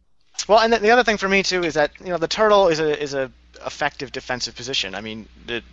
[0.47, 2.79] Well, and the other thing for me too is that you know the turtle is
[2.79, 3.29] a is a
[3.65, 4.95] effective defensive position.
[4.95, 5.63] I mean, the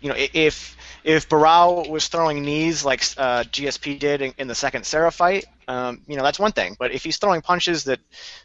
[0.00, 4.54] you know if if Barao was throwing knees like uh, GSP did in, in, the
[4.54, 6.76] second Serra fight, um, you know that's one thing.
[6.78, 8.00] But if he's throwing punches that,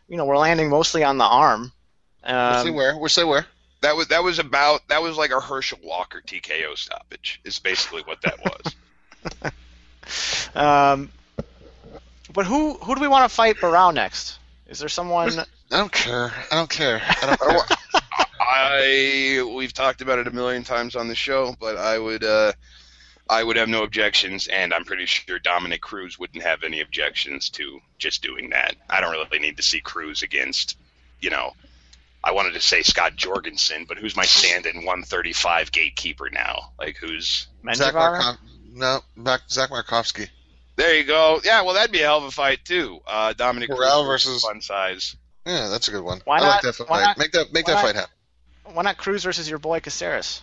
[0.08, 1.72] you know, were landing mostly on the arm.
[2.24, 2.98] Um, we'll see where.
[2.98, 3.46] We'll see where.
[3.82, 7.42] That was that was about that was like a Herschel Walker TKO stoppage.
[7.44, 8.40] Is basically what that
[9.44, 9.56] was.
[10.56, 11.12] um,
[12.34, 14.40] but who who do we want to fight Barao next?
[14.68, 15.32] Is there someone?
[15.72, 16.32] I don't care.
[16.52, 17.02] I don't care.
[17.22, 17.78] I don't care.
[18.54, 22.54] I we've talked about it a million times on the show, but I would uh,
[23.30, 27.50] I would have no objections, and I'm pretty sure Dominick Cruz wouldn't have any objections
[27.52, 28.76] to just doing that.
[28.90, 30.78] I don't really need to see Cruz against,
[31.22, 31.54] you know,
[32.24, 36.72] I wanted to say Scott Jorgensen, but who's my stand-in 135 gatekeeper now?
[36.78, 38.38] Like who's Zach Markov-
[38.72, 40.30] No, back Zach Makovsky.
[40.76, 41.40] There you go.
[41.44, 43.00] Yeah, well that'd be a hell of a fight too.
[43.08, 45.16] Uh, Dominick Cruz versus fun size.
[45.46, 46.22] Yeah, that's a good one.
[46.26, 47.02] Why I not, like that fight.
[47.02, 48.14] Not, make that make that not, fight happen
[48.72, 50.42] why not Cruz versus your boy Caceres?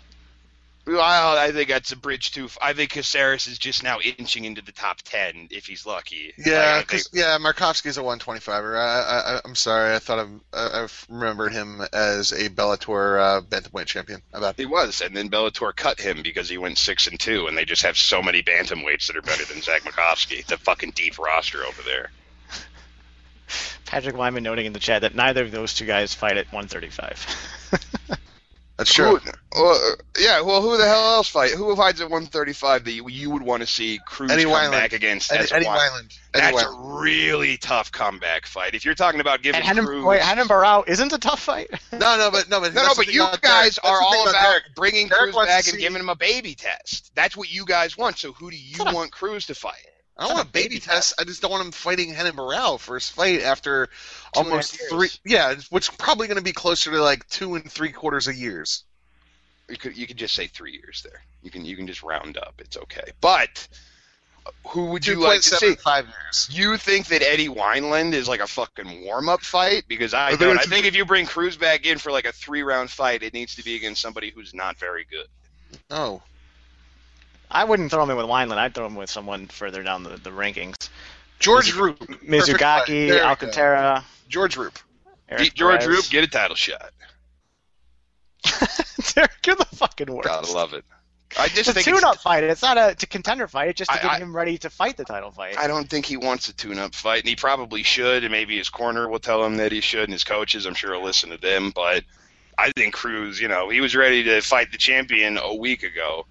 [0.86, 2.48] Well, I think that's a bridge too.
[2.60, 6.32] I think Caceres is just now inching into the top ten if he's lucky.
[6.38, 7.02] Yeah, like, think...
[7.12, 7.36] yeah.
[7.38, 8.76] Makovsky's a 125er.
[8.76, 9.94] I, I, I'm sorry.
[9.94, 14.22] I thought i I remembered him as a Bellator uh, bantamweight champion.
[14.32, 17.56] About he was, and then Bellator cut him because he went six and two, and
[17.56, 20.44] they just have so many bantamweights that are better than Zach Makovsky.
[20.46, 22.10] The fucking deep roster over there.
[23.84, 27.26] Patrick Wyman noting in the chat that neither of those two guys fight at 135.
[28.80, 29.18] That's true.
[29.18, 29.78] Who, uh,
[30.18, 31.50] yeah, well, who the hell else fight?
[31.50, 34.70] Who fights at 135 that you, you would want to see Cruz Eddie come Wineland.
[34.70, 35.30] back against?
[35.30, 36.18] Eddie, Eddie Wineland.
[36.32, 36.96] That's Eddie Wineland.
[36.96, 38.74] a really tough comeback fight.
[38.74, 41.68] If you're talking about giving and Cruz, wait, Renan Barao isn't a tough fight.
[41.92, 44.62] no, no, but no, but no, no, but you guys are all about, Derek.
[44.74, 45.80] bringing Derek Cruz back and see...
[45.80, 47.14] giving him a baby test.
[47.14, 48.16] That's what you guys want.
[48.16, 49.74] So who do you want Cruz to fight?
[50.20, 51.14] I don't want a baby test.
[51.18, 53.88] I just don't want him fighting Renan Barao for his fight after
[54.34, 55.08] almost three.
[55.24, 58.34] Yeah, which is probably going to be closer to like two and three quarters of
[58.34, 58.84] years.
[59.70, 61.22] You could you could just say three years there.
[61.42, 62.54] You can you can just round up.
[62.58, 63.12] It's okay.
[63.22, 63.66] But
[64.66, 65.74] who would you like to see?
[65.76, 66.48] Five years.
[66.50, 69.84] You think that Eddie Wineland is like a fucking warm up fight?
[69.88, 70.58] Because I don't.
[70.58, 73.32] I think if you bring Cruz back in for like a three round fight, it
[73.32, 75.26] needs to be against somebody who's not very good.
[75.90, 76.20] Oh.
[77.50, 78.58] I wouldn't throw him in with Wineland.
[78.58, 80.88] I'd throw him with someone further down the, the rankings.
[81.38, 81.98] George Roop.
[82.22, 84.04] Mizugaki, Alcantara.
[84.28, 84.78] George Roop.
[85.28, 86.92] Eric George Roop, get a title shot.
[89.14, 90.28] Derek, you're the fucking worst.
[90.28, 90.84] Gotta love it.
[91.38, 92.42] I just it's a tune-up fight.
[92.42, 93.68] It's not a, contender fight.
[93.68, 95.56] It's just to I, get I, him ready to fight the title fight.
[95.56, 98.24] I don't think he wants a tune-up fight, and he probably should.
[98.24, 100.92] And maybe his corner will tell him that he should, and his coaches, I'm sure,
[100.92, 101.70] will listen to them.
[101.72, 102.02] But
[102.58, 106.26] I think Cruz, you know, he was ready to fight the champion a week ago,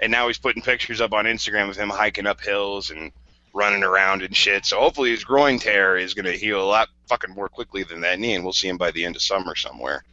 [0.00, 3.12] and now he's putting pictures up on Instagram of him hiking up hills and
[3.54, 4.66] running around and shit.
[4.66, 8.00] So hopefully his groin tear is going to heal a lot fucking more quickly than
[8.02, 10.04] that knee, and we'll see him by the end of summer somewhere.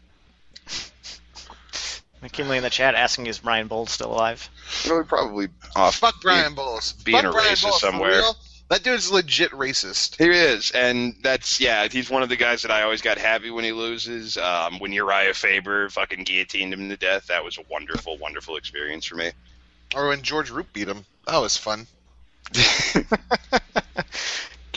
[2.21, 4.47] McKinley in the chat asking, "Is Brian Bowles still alive?"
[4.87, 5.95] Really, probably off.
[5.95, 6.93] Fuck Brian Bowles.
[6.93, 8.21] Being Fuck a Brian racist Bowles, somewhere.
[8.69, 10.17] That dude's legit racist.
[10.17, 11.87] He is, and that's yeah.
[11.87, 14.37] He's one of the guys that I always got happy when he loses.
[14.37, 19.05] Um, when Uriah Faber fucking guillotined him to death, that was a wonderful, wonderful experience
[19.05, 19.31] for me.
[19.95, 21.87] Or when George Roop beat him, that was fun.
[22.95, 23.03] all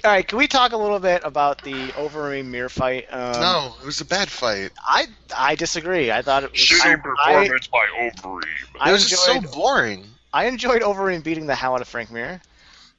[0.04, 3.06] right, can we talk a little bit about the Overeem Mir fight?
[3.12, 4.70] Um, no, it was a bad fight.
[4.86, 6.12] I I disagree.
[6.12, 8.42] I thought it was Shooting I, performance by Overeem.
[8.80, 10.04] I it was just so boring.
[10.32, 12.40] I enjoyed Overeem beating the hell out of Frank Mir.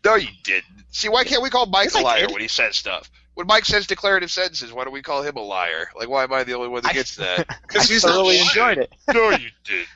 [0.04, 0.64] No, you didn't.
[0.92, 3.10] See, why can't we call Mike Yes, a I liar when he says stuff?
[3.34, 5.90] When Mike says declarative sentences, why do we call him a liar?
[5.98, 7.48] Like, why am I the only one that I- gets that?
[7.68, 8.94] Because he's not thoroughly enjoyed it.
[9.14, 9.88] no, you didn't.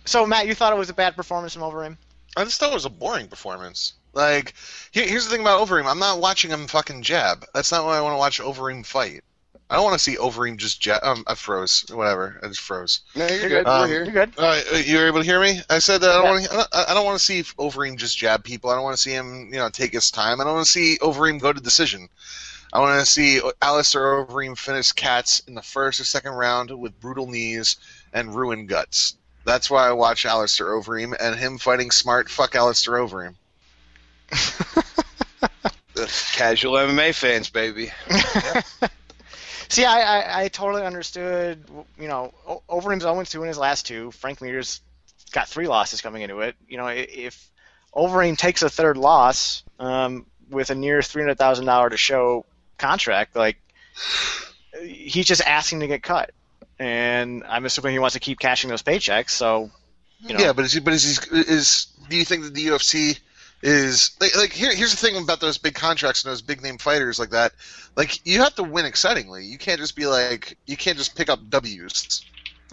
[0.06, 1.98] So Matt, you thought it was a bad performance from Overeem?
[2.36, 3.94] I just thought it was a boring performance.
[4.14, 4.54] Like,
[4.92, 5.90] here's the thing about Overeem.
[5.90, 7.46] I'm not watching him fucking jab.
[7.54, 9.24] That's not why I want to watch Overeem fight.
[9.70, 11.04] I don't want to see Overeem just jab.
[11.04, 11.86] Um, I froze.
[11.90, 12.40] Whatever.
[12.44, 13.02] I just froze.
[13.16, 13.66] No, you're, You're good.
[13.66, 13.68] good.
[13.68, 14.04] Um, We're here.
[14.04, 14.34] You're good.
[14.38, 15.62] Uh, you were able to hear me?
[15.70, 16.92] I said that I don't want to.
[16.92, 18.70] I don't want to see Overeem just jab people.
[18.70, 20.42] I don't want to see him, you know, take his time.
[20.42, 22.10] I don't want to see Overeem go to decision.
[22.74, 27.00] I want to see Alistair Overeem finish Cats in the first or second round with
[27.00, 27.78] brutal knees
[28.14, 29.18] and ruin guts.
[29.46, 32.30] That's why I watch Alistair Overeem and him fighting smart.
[32.30, 33.36] Fuck Alistair Overeem.
[36.34, 37.92] Casual MMA fans, baby.
[39.70, 41.64] See, I, I, I totally understood.
[42.00, 44.12] You know, O- Overeem's 0 2 in his last two.
[44.12, 44.82] Frank Mir's
[45.32, 46.56] got three losses coming into it.
[46.68, 47.50] You know, i- if
[47.94, 52.46] Overeem takes a third loss um, with a near three hundred thousand dollar to show
[52.78, 53.58] contract, like
[54.82, 56.32] he's just asking to get cut.
[56.80, 59.32] And I'm assuming he wants to keep cashing those paychecks.
[59.32, 59.72] So,
[60.20, 62.68] you know, Yeah, but is he, but is he, is do you think that the
[62.68, 63.20] UFC
[63.62, 66.78] is like, like here here's the thing about those big contracts and those big name
[66.78, 67.54] fighters like that.
[67.96, 69.46] Like you have to win excitingly.
[69.46, 72.22] You can't just be like you can't just pick up W's.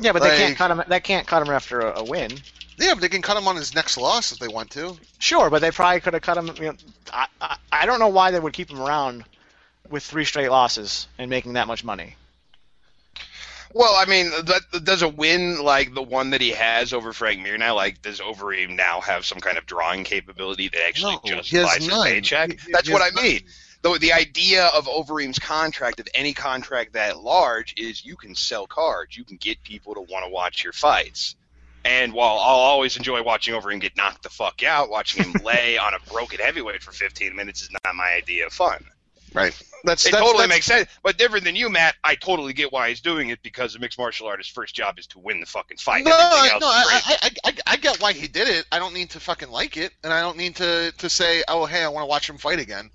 [0.00, 0.82] yeah, but they can't cut him.
[0.88, 2.32] They can't cut him after a, a win.
[2.78, 4.96] Yeah, but they can cut him on his next loss if they want to.
[5.18, 6.46] Sure, but they probably could have cut him.
[6.56, 6.76] You know,
[7.12, 9.24] I, I, I don't know why they would keep him around
[9.90, 12.16] with three straight losses and making that much money.
[13.72, 17.40] Well, I mean, that, does a win like the one that he has over Frank
[17.40, 21.36] Mir now, like does Overeem now have some kind of drawing capability that actually No,
[21.42, 22.06] justifies his none.
[22.06, 22.58] paycheck?
[22.60, 23.24] He- That's what I none.
[23.24, 23.40] mean.
[23.82, 28.66] Though the idea of Overeem's contract, of any contract that large, is you can sell
[28.66, 29.16] cards.
[29.16, 31.36] You can get people to want to watch your fights.
[31.82, 35.78] And while I'll always enjoy watching Overeem get knocked the fuck out, watching him lay
[35.78, 38.84] on a broken heavyweight for 15 minutes is not my idea of fun.
[39.32, 39.56] Right.
[39.84, 40.88] That's It that's, totally that's, makes sense.
[41.02, 43.98] But different than you, Matt, I totally get why he's doing it because a mixed
[43.98, 46.04] martial artist's first job is to win the fucking fight.
[46.04, 47.00] No, I, no, I.
[47.06, 48.66] I, I, I get why he did it.
[48.70, 51.64] I don't need to fucking like it, and I don't need to, to say, oh,
[51.66, 52.90] hey, I want to watch him fight again.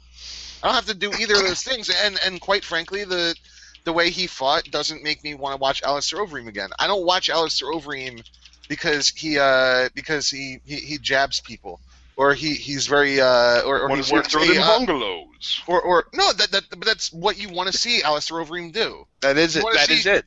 [0.61, 1.89] I don't have to do either of those things.
[1.89, 3.35] And and quite frankly, the
[3.83, 6.69] the way he fought doesn't make me want to watch Alistair Overeem again.
[6.77, 8.23] I don't watch Alistair Overeem
[8.67, 11.79] because he uh because he, he, he jabs people
[12.17, 14.61] or he, he's very uh or, or Want he to see him works throw a,
[14.61, 15.61] uh, bungalows.
[15.67, 19.05] or or no that, that but that's what you want to see Alistair Overeem do.
[19.21, 19.63] That is it.
[19.63, 20.25] wanna That is it.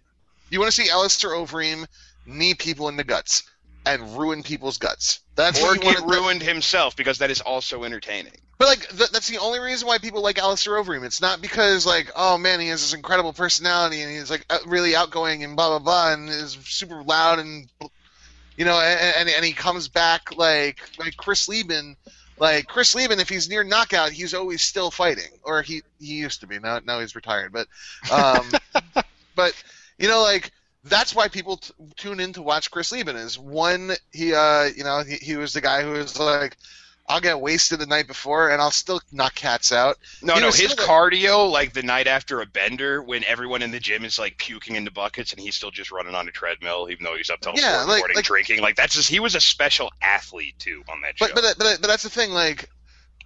[0.50, 1.86] You want to see Alistair Overeem
[2.26, 3.42] knee people in the guts
[3.86, 5.20] and ruin people's guts.
[5.34, 6.10] That's Or get want.
[6.10, 8.32] ruined himself because that is also entertaining.
[8.58, 11.04] But like th- that's the only reason why people like Alistair Overeem.
[11.04, 14.96] It's not because like oh man he has this incredible personality and he's like really
[14.96, 17.68] outgoing and blah blah blah and is super loud and
[18.58, 21.96] you know and, and, and he comes back like like Chris Leben.
[22.40, 26.40] Like Chris Leben, if he's near knockout, he's always still fighting, or he he used
[26.42, 26.60] to be.
[26.60, 27.66] Now now he's retired, but
[28.12, 28.46] um,
[29.34, 29.54] but
[29.98, 30.52] you know like
[30.84, 33.16] that's why people t- tune in to watch Chris Leben.
[33.16, 36.56] Is one he uh you know he, he was the guy who was like
[37.08, 39.96] I'll get wasted the night before and I'll still knock cats out.
[40.22, 43.70] No, He no, was his cardio, like the night after a bender, when everyone in
[43.70, 46.88] the gym is like puking into buckets and he's still just running on a treadmill,
[46.90, 48.60] even though he's up till Yeah, four in the like- morning like- drinking.
[48.60, 51.26] Like that's just he was a special athlete too on that show.
[51.26, 52.30] But but but, but that's the thing.
[52.30, 52.68] Like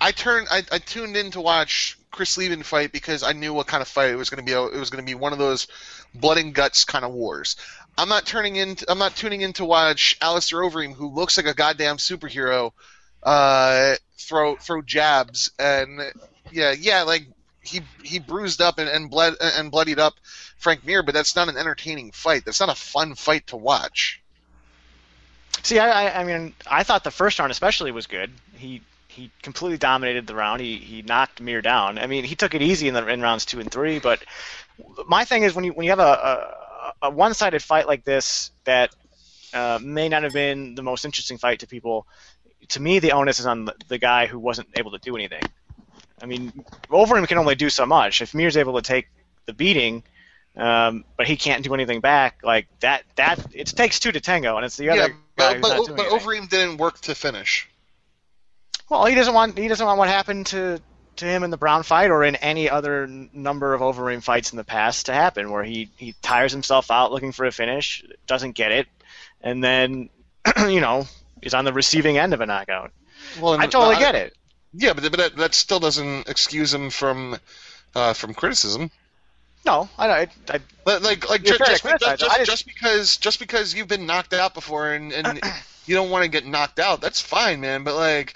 [0.01, 3.67] I turned I, I tuned in to watch Chris Leben fight because I knew what
[3.67, 4.53] kind of fight it was going to be.
[4.53, 5.67] It was going to be one of those
[6.15, 7.57] blood and guts kind of wars.
[7.99, 8.77] I'm not turning in.
[8.89, 12.73] I'm not tuning in to watch Alistair Overeem, who looks like a goddamn superhero,
[13.23, 16.01] uh, throw throw jabs and
[16.51, 17.27] yeah yeah like
[17.61, 20.15] he he bruised up and, and bled and bloodied up
[20.63, 22.45] Frank Mir, but that's not an entertaining fight.
[22.45, 24.23] That's not a fun fight to watch.
[25.65, 28.31] See, I, I, mean, I thought the first round especially was good.
[28.55, 30.61] He he completely dominated the round.
[30.61, 31.99] He he knocked Mir down.
[31.99, 33.99] I mean, he took it easy in the in rounds two and three.
[33.99, 34.23] But
[35.07, 38.53] my thing is when you when you have a a, a one-sided fight like this
[38.65, 38.95] that
[39.53, 42.07] uh, may not have been the most interesting fight to people.
[42.69, 45.43] To me, the onus is on the, guy who wasn't able to do anything.
[46.23, 46.53] I mean,
[46.89, 48.23] Overeem can only do so much.
[48.23, 49.09] If Mir's able to take
[49.47, 50.05] the beating,
[50.57, 54.57] um, but he can't do anything back, like that, that it takes two to tango,
[54.57, 56.07] and it's the other yeah, guy but who's but, but.
[56.07, 57.69] Overeem didn't work to finish.
[58.89, 60.81] Well, he doesn't want he doesn't want what happened to
[61.17, 64.57] to him in the Browne fight or in any other number of Overeem fights in
[64.57, 68.53] the past to happen, where he he tires himself out looking for a finish, doesn't
[68.53, 68.87] get it,
[69.41, 70.11] and then
[70.69, 71.07] you know
[71.43, 72.93] is on the receiving end of a knockout.
[73.41, 74.37] Well, I totally get it.
[74.73, 77.37] Yeah, but, but that, that still doesn't excuse him from
[77.95, 78.91] uh, from criticism.
[79.65, 80.13] No, I know.
[80.15, 83.17] I, I, Like like, like You're ju- fair to just, just, I just- just because
[83.19, 85.41] just because you've been knocked out before and, and
[85.87, 87.85] you don't want to get knocked out, that's fine, man.
[87.85, 88.35] But like,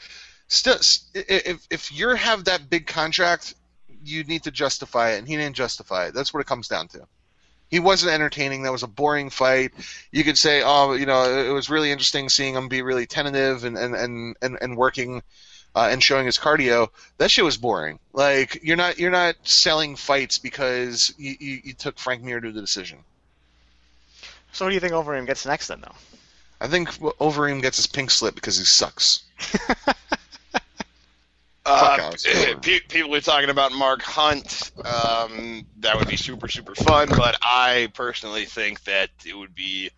[0.48, 0.76] still,
[1.14, 3.54] if if you have that big contract,
[4.04, 6.14] you need to justify it, and he didn't justify it.
[6.14, 7.06] That's what it comes down to.
[7.68, 8.62] He wasn't entertaining.
[8.62, 9.72] That was a boring fight.
[10.12, 13.64] You could say, oh, you know, it was really interesting seeing him be really tentative
[13.64, 15.22] and and and and, and working.
[15.74, 17.98] Uh, and showing his cardio, that shit was boring.
[18.14, 22.50] Like you're not you're not selling fights because you, you, you took Frank Mir to
[22.50, 23.00] the decision.
[24.52, 25.94] so what do you think Overeem gets next then, though?
[26.62, 26.88] I think
[27.20, 29.24] Overeem gets his pink slip because he sucks.
[31.66, 32.12] Uh,
[32.62, 34.70] pe- people are talking about Mark Hunt.
[34.78, 37.08] Um, that would be super, super fun.
[37.08, 39.90] But I personally think that it would be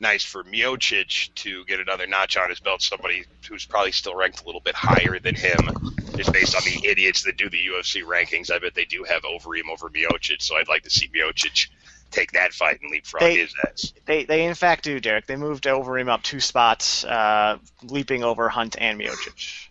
[0.00, 2.82] nice for Miocic to get another notch on his belt.
[2.82, 6.86] Somebody who's probably still ranked a little bit higher than him, just based on the
[6.86, 8.50] idiots that do the UFC rankings.
[8.50, 10.42] I bet they do have Overeem over Miocic.
[10.42, 11.68] So I'd like to see Miocic
[12.10, 13.92] take that fight and leapfrog They- his ass.
[14.04, 15.26] They, they in fact do, Derek.
[15.26, 19.68] They moved Overeem up two spots, uh, leaping over Hunt and Miocic.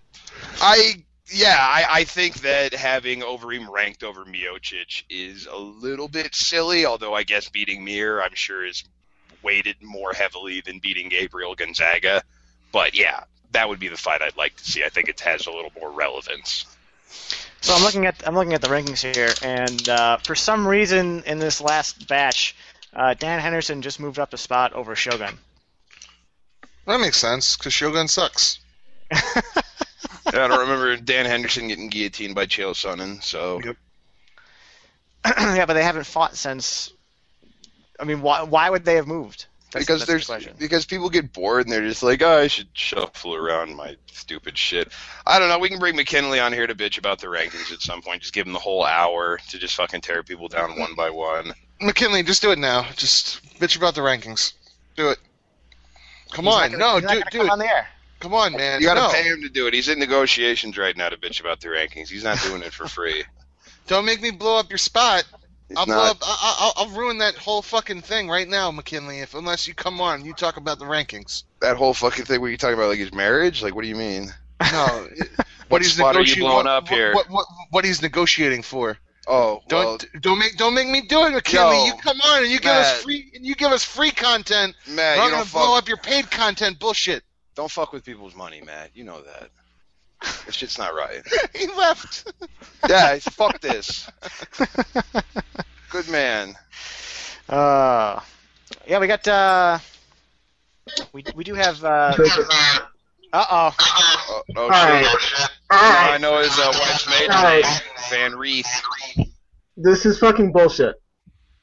[0.60, 1.04] I
[1.34, 6.86] yeah, I, I think that having Overeem ranked over Miocic is a little bit silly.
[6.86, 8.84] Although I guess beating Mir, I'm sure, is
[9.42, 12.24] weighted more heavily than beating Gabriel Gonzaga.
[12.72, 14.84] But yeah, that would be the fight I'd like to see.
[14.84, 16.66] I think it has a little more relevance.
[17.62, 21.24] So I'm looking at I'm looking at the rankings here, and uh, for some reason
[21.26, 22.56] in this last batch,
[22.94, 25.38] uh, Dan Henderson just moved up a spot over Shogun.
[26.86, 28.60] That makes sense because Shogun sucks.
[30.44, 33.78] I don't remember Dan Henderson getting guillotined by Chael Sonnen, so Yep.
[35.38, 36.92] yeah, but they haven't fought since.
[38.00, 39.46] I mean, why why would they have moved?
[39.72, 40.54] That's- because that's there's question.
[40.60, 44.56] because people get bored and they're just like, oh, I should shuffle around my stupid
[44.56, 44.92] shit.
[45.26, 45.58] I don't know.
[45.58, 48.22] We can bring McKinley on here to bitch about the rankings at some point.
[48.22, 51.54] Just give him the whole hour to just fucking tear people down one by one.
[51.82, 52.84] McKinley, just do it now.
[52.96, 54.54] Just bitch about the rankings.
[54.96, 55.18] Do it.
[56.32, 57.52] Come He's on, gonna- no, he's not dude, do come it.
[57.52, 57.88] on the air.
[58.24, 58.80] Come on, man.
[58.80, 59.10] You gotta no.
[59.12, 59.74] pay him to do it.
[59.74, 62.08] He's in negotiations right now to bitch about the rankings.
[62.08, 63.26] He's not doing it for free.
[63.88, 65.26] Don't make me blow up your spot.
[65.70, 66.12] It's I'll blow not.
[66.12, 66.18] up.
[66.22, 69.20] I, I'll, I'll ruin that whole fucking thing right now, McKinley.
[69.20, 71.44] If unless you come on, you talk about the rankings.
[71.60, 73.62] That whole fucking thing where you talking about like his marriage.
[73.62, 74.30] Like, what do you mean?
[74.72, 75.10] No,
[75.68, 77.14] What spot are you blowing what- up what- here?
[77.14, 78.98] What, what, what he's negotiating for?
[79.28, 81.78] Oh, Don't well, don't make don't make me do it, McKinley.
[81.78, 84.76] Yo, you come on and you give us free and you give us free content.
[84.88, 87.24] Matt, I'm gonna don't blow up your paid content bullshit.
[87.56, 88.92] Don't fuck with people's money, Matt.
[88.94, 89.50] You know that.
[90.46, 91.22] This shit's not right.
[91.56, 92.32] he left.
[92.90, 94.10] Yeah, fuck this.
[95.90, 96.56] Good man.
[97.50, 98.20] Uh,
[98.88, 99.28] yeah, we got.
[99.28, 99.80] Uh,
[101.12, 101.84] we we do have.
[101.84, 102.16] Uh
[103.50, 103.76] oh.
[103.80, 105.06] Oh, oh All right.
[105.20, 105.50] shit.
[105.72, 106.14] All All right.
[106.14, 107.82] I know is uh, wife's maiden All right.
[108.10, 108.68] Van Reef.
[109.76, 110.96] This is fucking bullshit.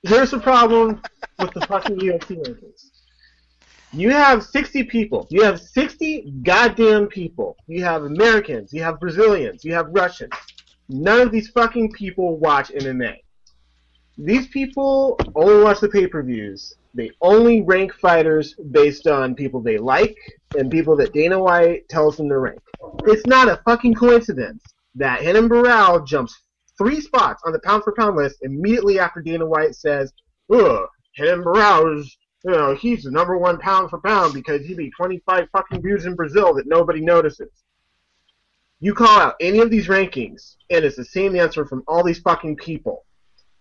[0.03, 1.01] Here's the problem
[1.39, 2.90] with the fucking UFC rankings.
[3.93, 5.27] You have 60 people.
[5.31, 7.57] You have 60 goddamn people.
[7.67, 8.73] You have Americans.
[8.73, 9.65] You have Brazilians.
[9.65, 10.33] You have Russians.
[10.89, 13.17] None of these fucking people watch MMA.
[14.17, 16.77] These people only watch the pay-per-views.
[16.95, 20.17] They only rank fighters based on people they like
[20.59, 22.61] and people that Dana White tells them to rank.
[23.05, 24.63] It's not a fucking coincidence
[24.97, 26.37] that Renan Barao jumps
[26.77, 30.13] three spots on the pound for pound list immediately after Dana White says,
[30.53, 34.75] "Ugh, Renan Barao is, you know, he's the number one pound for pound because he
[34.75, 37.51] beat 25 fucking dudes in Brazil that nobody notices."
[38.83, 42.21] You call out any of these rankings, and it's the same answer from all these
[42.21, 43.05] fucking people.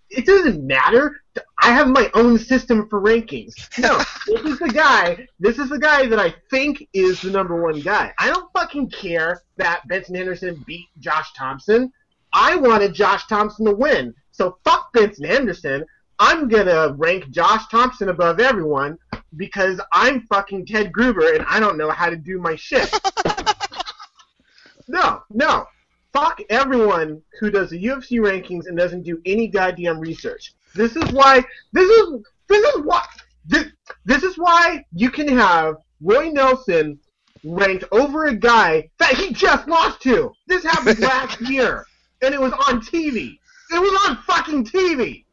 [0.09, 1.21] It doesn't matter.
[1.61, 3.53] I have my own system for rankings.
[3.77, 5.27] No, this is the guy.
[5.39, 8.13] This is the guy that I think is the number one guy.
[8.17, 11.91] I don't fucking care that Benson Henderson beat Josh Thomson.
[12.33, 14.15] I wanted Josh Thomson to win.
[14.31, 15.85] So fuck Benson Henderson.
[16.19, 18.97] I'm gonna rank Josh Thomson above everyone
[19.37, 22.93] because I'm fucking Ted Gruber and I don't know how to do my shit.
[24.87, 25.65] no, no.
[26.11, 30.53] Fuck everyone who does the UFC rankings and doesn't do any goddamn research.
[30.75, 31.43] This is why.
[31.71, 33.05] This is this is why.
[33.45, 33.67] This,
[34.05, 36.99] this is why you can have Roy Nelson
[37.43, 40.31] ranked over a guy that he just lost to.
[40.47, 41.85] This happened last year,
[42.21, 43.39] and it was on TV.
[43.71, 45.23] It was on fucking TV.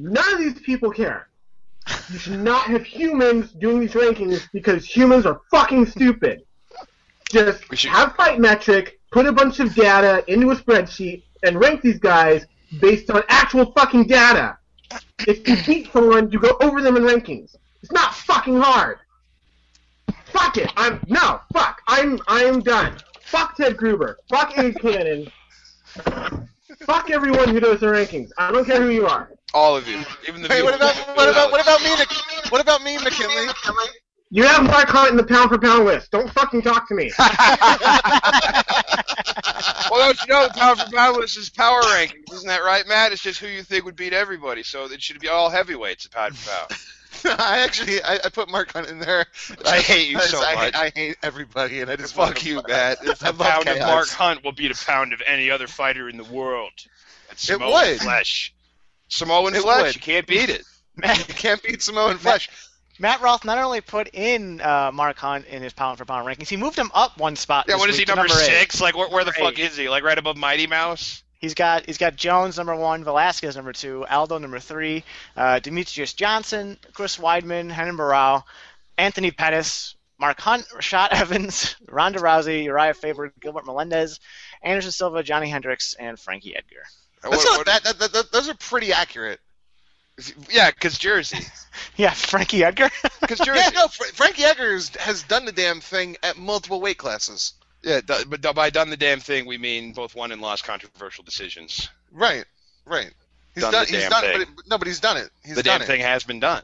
[0.00, 1.28] None of these people care.
[2.10, 6.42] You should not have humans doing these rankings because humans are fucking stupid.
[7.30, 11.82] Just should- have fight metric, put a bunch of data into a spreadsheet, and rank
[11.82, 12.46] these guys
[12.80, 14.56] based on actual fucking data.
[15.26, 17.56] If you beat someone, you go over them in rankings.
[17.82, 18.98] It's not fucking hard.
[20.26, 20.70] Fuck it.
[20.76, 21.82] I'm no fuck.
[21.86, 22.96] I'm I'm done.
[23.20, 24.18] Fuck Ted Gruber.
[24.28, 25.30] Fuck Abe Kanan.
[26.86, 28.30] Fuck everyone who does the rankings.
[28.38, 29.30] I don't care who you are.
[29.52, 30.48] All of you, even the.
[30.48, 31.90] Hey, what about what about what about me?
[31.98, 33.46] Mc- What about me, McKinley?
[34.32, 36.12] You have Mark Hunt in the pound for pound list.
[36.12, 37.10] Don't fucking talk to me.
[37.18, 37.28] well,
[39.98, 43.10] don't you know the pound for pound list is power rankings, isn't that right, Matt?
[43.12, 46.12] It's just who you think would beat everybody, so it should be all heavyweights at
[46.12, 46.80] pound for pound.
[47.40, 49.26] I actually I, I put Mark Hunt in there.
[49.66, 50.74] I hate you so I, much.
[50.76, 52.98] I hate everybody, and I just Fuck you, Matt.
[53.22, 53.78] I A love pound of.
[53.80, 56.70] Mark Hunt will beat a pound of any other fighter in the world.
[57.28, 58.00] That's It would.
[58.00, 58.54] flesh.
[59.10, 59.94] Samoan It flesh.
[59.94, 60.64] You can't beat it.
[60.96, 62.50] You Matt, can't beat Samoan flesh.
[62.98, 66.48] Matt Roth not only put in uh, Mark Hunt in his pound for pound rankings,
[66.48, 67.66] he moved him up one spot.
[67.68, 68.30] Yeah, what is he number, eight.
[68.30, 68.80] six?
[68.80, 69.70] Like, where, where the fuck eight.
[69.70, 69.88] is he?
[69.88, 71.22] Like, right above Mighty Mouse?
[71.38, 75.04] He's got he's got Jones number one, Velasquez number two, Aldo number three,
[75.36, 78.42] uh, Demetrious Johnson, Chris Weidman, Renan Barao,
[78.98, 84.20] Anthony Pettis, Mark Hunt, Rashad Evans, Ronda Rousey, Urijah Faber, Gilbert Melendez,
[84.62, 86.82] Anderson Silva, Johnny Hendricks, and Frankie Edgar.
[87.22, 89.40] What- not what- That, that, that, those are pretty accurate.
[90.50, 91.38] Yeah, because Jersey.
[91.96, 92.90] Yeah, Frankie Edgar.
[93.20, 93.60] Because Jersey.
[93.62, 97.52] Yeah, no, Fra- Frankie Edgar's has done the damn thing at multiple weight classes.
[97.82, 101.24] Yeah, do- but by done the damn thing, we mean both won and lost controversial
[101.24, 101.88] decisions.
[102.12, 102.44] Right,
[102.84, 103.10] right.
[103.54, 103.86] He's Done done.
[103.86, 104.22] the he's damn done.
[104.22, 104.32] thing.
[104.32, 105.30] But it, no, but he's done it.
[105.44, 105.86] He's the done damn it.
[105.86, 106.62] thing has been done.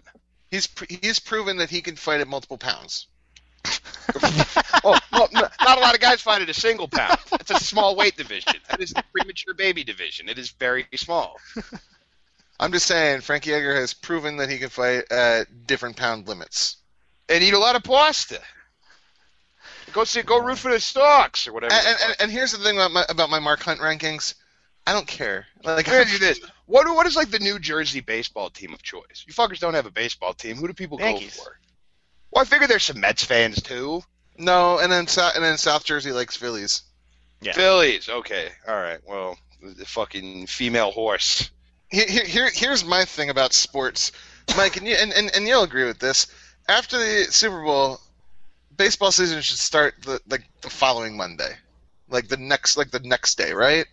[0.50, 3.06] He's pr- he's proven that he can fight at multiple pounds.
[4.84, 7.18] Oh, well, n- not a lot of guys fight at a single pound.
[7.40, 8.54] It's a small weight division.
[8.70, 10.28] That is the premature baby division.
[10.28, 11.36] It is very small.
[12.60, 16.76] I'm just saying, Frankie Edgar has proven that he can fight at different pound limits.
[17.28, 18.40] And eat a lot of pasta.
[19.92, 21.74] Go see, go root for the Stocks or whatever.
[21.74, 24.34] And, and, and, and here's the thing about my about my Mark Hunt rankings.
[24.86, 25.46] I don't care.
[25.64, 28.72] Like, Let me ask you this: what what is like the New Jersey baseball team
[28.72, 29.24] of choice?
[29.26, 30.56] You fuckers don't have a baseball team.
[30.56, 31.36] Who do people Yankees.
[31.36, 31.58] go for?
[32.36, 34.02] Well, I figure there's some Mets fans too.
[34.36, 36.82] no, and then Sou- and then South Jersey likes Phillies.
[37.40, 37.52] Yeah.
[37.52, 38.10] Phillies.
[38.10, 38.50] Okay.
[38.68, 38.98] All right.
[39.08, 41.50] Well, the, the fucking female horse.
[41.90, 44.12] Here, here, here- here's my thing about sports,
[44.54, 46.26] Mike, and you and, and, and you'll agree with this.
[46.68, 48.00] After the Super Bowl,
[48.76, 51.54] baseball season should start the like the following Monday,
[52.10, 53.86] like the next like the next day, right?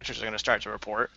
[0.00, 1.12] Which is going to start to report.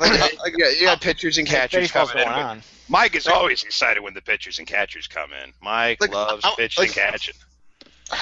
[0.00, 2.44] Like, uh, Like, yeah, you got pitchers and catchers Baseball's coming going in.
[2.46, 2.62] on.
[2.88, 5.52] Mike is always excited when the pitchers and catchers come in.
[5.62, 7.34] Mike Like, loves I- pitching like- and catching.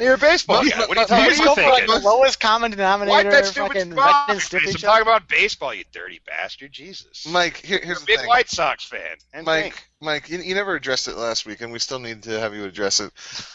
[0.00, 0.78] You're a baseball But- guy.
[0.86, 1.94] What, are you- but- what are you go for like thinking?
[2.00, 3.30] the lowest common Why denominator.
[3.30, 4.28] that stupid fucking spot?
[4.28, 6.72] Redskins So talk about baseball, you dirty bastard.
[6.72, 7.24] Jesus.
[7.26, 8.28] Mike, here, You're here's a the big thing.
[8.28, 9.16] White Sox fan.
[9.32, 9.88] And Mike, think.
[10.00, 12.64] Mike, you, you never addressed it last week, and we still need to have you
[12.64, 13.12] address it.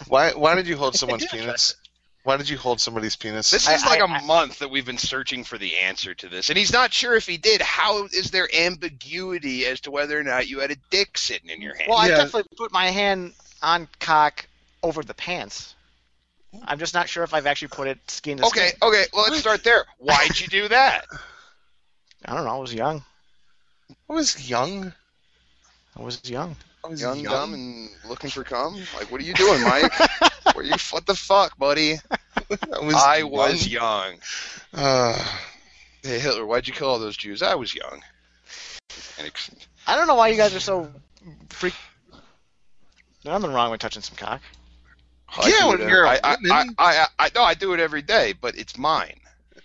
[0.07, 1.75] Why, why did you hold someone's did penis?
[2.23, 3.49] Why did you hold somebody's penis?
[3.49, 6.13] This I- is like I- a I- month that we've been searching for the answer
[6.13, 7.61] to this, and he's not sure if he did.
[7.61, 11.61] How is there ambiguity as to whether or not you had a dick sitting in
[11.61, 11.87] your hand?
[11.89, 12.17] Well, I Yeah.
[12.17, 14.45] definitely put my hand on cock
[14.83, 15.73] over the pants.
[16.65, 18.79] I'm just not sure if I've actually put it skin to okay, skin.
[18.83, 19.05] okay.
[19.13, 19.85] Well, let's start there.
[19.97, 21.05] Why'd you do that?
[22.25, 22.55] I don't know.
[22.55, 23.03] I was young.
[24.09, 24.93] I was young.
[25.97, 26.55] I was young.
[26.83, 28.75] I was Young, dumb, and looking for cum.
[28.97, 29.91] Like, what are you doing, Mike?
[30.55, 31.95] Were you what the fuck, buddy?
[32.73, 32.95] I was.
[32.95, 33.31] I young.
[33.31, 34.13] was young.
[34.73, 35.23] Uh,
[36.03, 37.43] Hey Hitler, why'd you kill all those Jews?
[37.43, 38.01] I was young.
[39.19, 39.31] And
[39.85, 40.91] I don't know why you guys are so
[41.49, 41.75] freak.
[43.23, 44.41] There's nothing wrong with touching some cock.
[45.29, 46.75] I Yeah, do when it you're a I, I, I, woman.
[46.79, 49.19] I, I, I, no, I do it every day, but it's mine.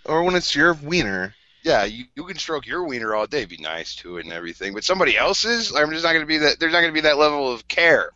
[0.04, 1.34] or when it's your wiener.
[1.66, 4.72] Yeah, you, you can stroke your wiener all day, be nice to it and everything,
[4.72, 6.60] but somebody else's, I'm just not going to be that.
[6.60, 8.10] There's not going to be that level of care,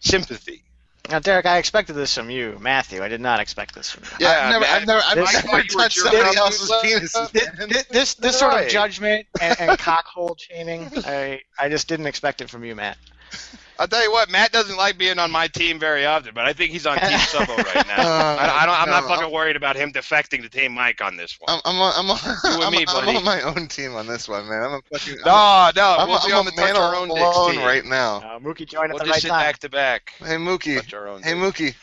[0.00, 0.62] sympathy.
[1.08, 3.02] Now, Derek, I expected this from you, Matthew.
[3.02, 4.26] I did not expect this from you.
[4.26, 4.74] Yeah, I've never, man.
[4.74, 7.16] I've never, I've This- never I thought you were touched somebody else's penis.
[7.16, 7.68] man.
[7.70, 12.42] This, this, this sort of judgment and, and cockhole chaining, I, I just didn't expect
[12.42, 12.98] it from you, Matt.
[13.78, 16.52] I'll tell you what, Matt doesn't like being on my team very often, but I
[16.54, 18.00] think he's on Team Subbo right now.
[18.00, 21.02] Uh, I, I don't, I'm not no, fucking worried about him defecting to Team Mike
[21.02, 21.54] on this one.
[21.54, 22.18] I'm, I'm, on, I'm, on,
[22.62, 24.62] I'm, me, I'm on my own team on this one, man.
[24.62, 25.16] I'm a fucking.
[25.26, 27.52] no, no, I'm, we'll I'm be a on the touch man our own dicks alone
[27.52, 27.60] team.
[27.60, 28.16] right now.
[28.16, 29.40] Uh, Mookie joined We'll at the just right sit time.
[29.40, 30.12] back to back.
[30.20, 30.76] Hey Mookie.
[30.76, 31.58] Touch our own Hey dicks.
[31.60, 31.74] Mookie.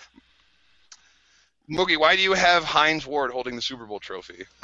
[1.70, 4.46] Mookie, why do you have Hines Ward holding the Super Bowl trophy?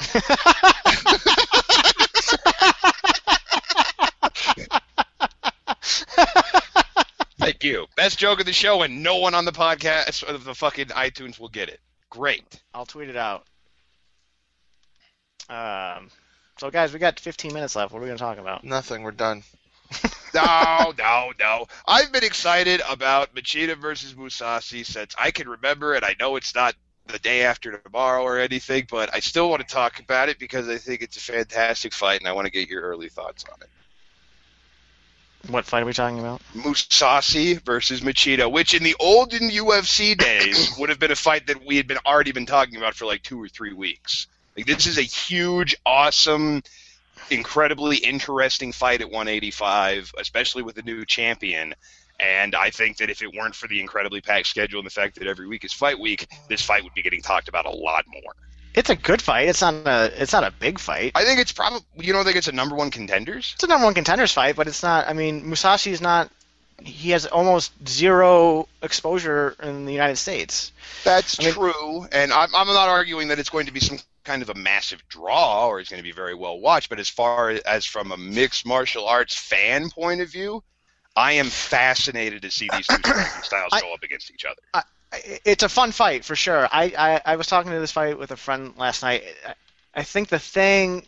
[7.50, 7.88] Thank you.
[7.96, 11.40] Best joke of the show, and no one on the podcast of the fucking iTunes
[11.40, 11.80] will get it.
[12.08, 12.44] Great.
[12.72, 13.44] I'll tweet it out.
[15.48, 16.10] Um,
[16.60, 17.92] so, guys, we got 15 minutes left.
[17.92, 18.62] What are we going to talk about?
[18.62, 19.02] Nothing.
[19.02, 19.42] We're done.
[20.32, 21.66] No, no, no.
[21.88, 26.04] I've been excited about Machida versus Mousasi since I can remember it.
[26.04, 26.76] I know it's not
[27.08, 30.68] the day after tomorrow or anything, but I still want to talk about it because
[30.68, 33.60] I think it's a fantastic fight, and I want to get your early thoughts on
[33.60, 33.68] it.
[35.48, 36.42] What fight are we talking about?
[36.54, 41.64] Mousasi versus Machida, which in the olden UFC days would have been a fight that
[41.64, 44.26] we had been already been talking about for like two or three weeks.
[44.56, 46.62] Like this is a huge, awesome,
[47.30, 51.74] incredibly interesting fight at 185, especially with a new champion.
[52.18, 55.18] And I think that if it weren't for the incredibly packed schedule and the fact
[55.18, 58.04] that every week is fight week, this fight would be getting talked about a lot
[58.06, 58.34] more.
[58.74, 59.48] It's a good fight.
[59.48, 60.12] It's not a.
[60.22, 61.12] It's not a big fight.
[61.14, 63.52] I think it's probably you don't think it's a number one contenders.
[63.54, 65.08] It's a number one contenders fight, but it's not.
[65.08, 66.30] I mean, Mousasi is not.
[66.82, 70.72] He has almost zero exposure in the United States.
[71.04, 73.98] That's I mean- true, and I'm, I'm not arguing that it's going to be some
[74.24, 76.88] kind of a massive draw or it's going to be very well watched.
[76.88, 80.62] But as far as from a mixed martial arts fan point of view,
[81.16, 82.96] I am fascinated to see these two
[83.42, 84.60] styles I- go up against each other.
[84.72, 84.82] I-
[85.44, 86.68] It's a fun fight for sure.
[86.70, 89.24] I, I, I was talking to this fight with a friend last night.
[89.46, 89.54] I,
[89.94, 91.04] I think the thing,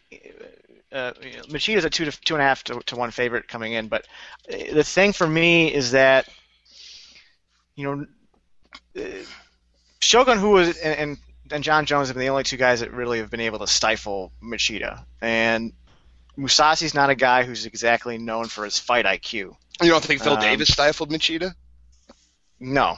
[0.90, 3.46] uh, you know, Machida's a two to two and a half to, to one favorite
[3.46, 4.05] coming in, but
[4.53, 6.28] uh, the thing for me is that,
[7.76, 8.07] you know,
[9.00, 9.09] uh,
[10.00, 11.18] Shogun, who was and, and
[11.53, 13.66] and Jon Jones have been the only two guys that really have been able to
[13.68, 15.72] stifle Machida, and
[16.36, 19.55] Mousasi's not a guy who's exactly known for his fight IQ.
[19.80, 21.55] You don't think Phil Um, Davis stifled Machida?
[22.59, 22.96] No,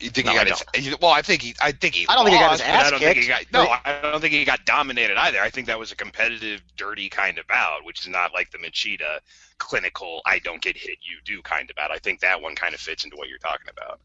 [0.00, 2.06] You think No, he I got his, well, I think he, I think he.
[2.08, 3.66] I don't think he got his lost, but I ass don't think he kicked, got.
[3.66, 5.40] No, I don't think he got dominated either.
[5.40, 8.58] I think that was a competitive, dirty kind of bout, which is not like the
[8.58, 9.18] Machida
[9.58, 10.22] clinical.
[10.24, 11.90] I don't get hit, you do kind of bout.
[11.90, 13.98] I think that one kind of fits into what you're talking about.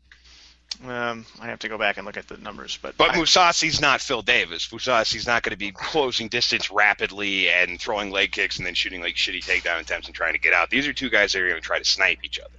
[0.89, 3.80] um, I have to go back and look at the numbers, but But I- Mousasi's
[3.80, 4.68] not Phil Davis.
[4.72, 9.00] Mousasi's not going to be closing distance rapidly and throwing leg kicks and then shooting
[9.02, 10.72] like shitty takedown attempts and trying to get out.
[10.72, 12.50] These are two guys that are going to try to snipe each other.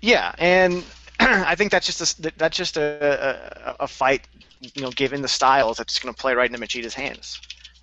[0.00, 0.84] Yeah, and
[1.20, 4.26] I think that's just a, that's just a, a, a fight,
[4.60, 7.40] you know, given the styles, that's going to play right into Machida's hands.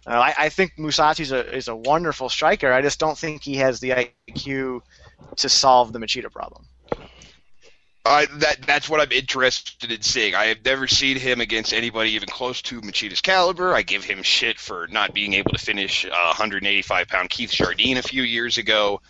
[0.08, 2.72] Uh, I, I think Mousasi's a is a wonderful striker.
[2.72, 4.82] I just don't think he has the IQ
[5.38, 6.66] to solve the Machida problem.
[8.06, 10.36] I that that's what I'm interested in seeing.
[10.36, 13.74] I have never seen him against anybody even close to Machida's caliber.
[13.74, 17.98] I give him shit for not being able to finish uh, 185 pound Keith Jardine
[17.98, 19.02] a few years ago.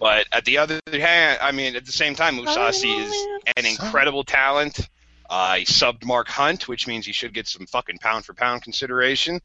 [0.00, 4.24] But at the other hand, I mean, at the same time, Mousasi is an incredible
[4.24, 4.88] talent.
[5.28, 8.62] Uh, he subbed Mark Hunt, which means he should get some fucking pound for pound
[8.62, 9.40] consideration.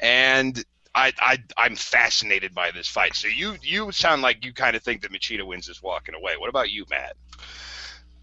[0.00, 3.14] And I, I I'm fascinated by this fight.
[3.14, 6.36] So you you sound like you kind of think that Machida wins this walking away.
[6.38, 7.16] What about you, Matt?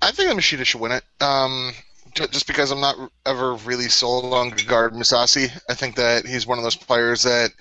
[0.01, 1.03] I think that Machida should win it.
[1.21, 1.73] Um,
[2.15, 5.49] just because I'm not ever really sold on Gegard Mousasi.
[5.69, 7.51] I think that he's one of those players that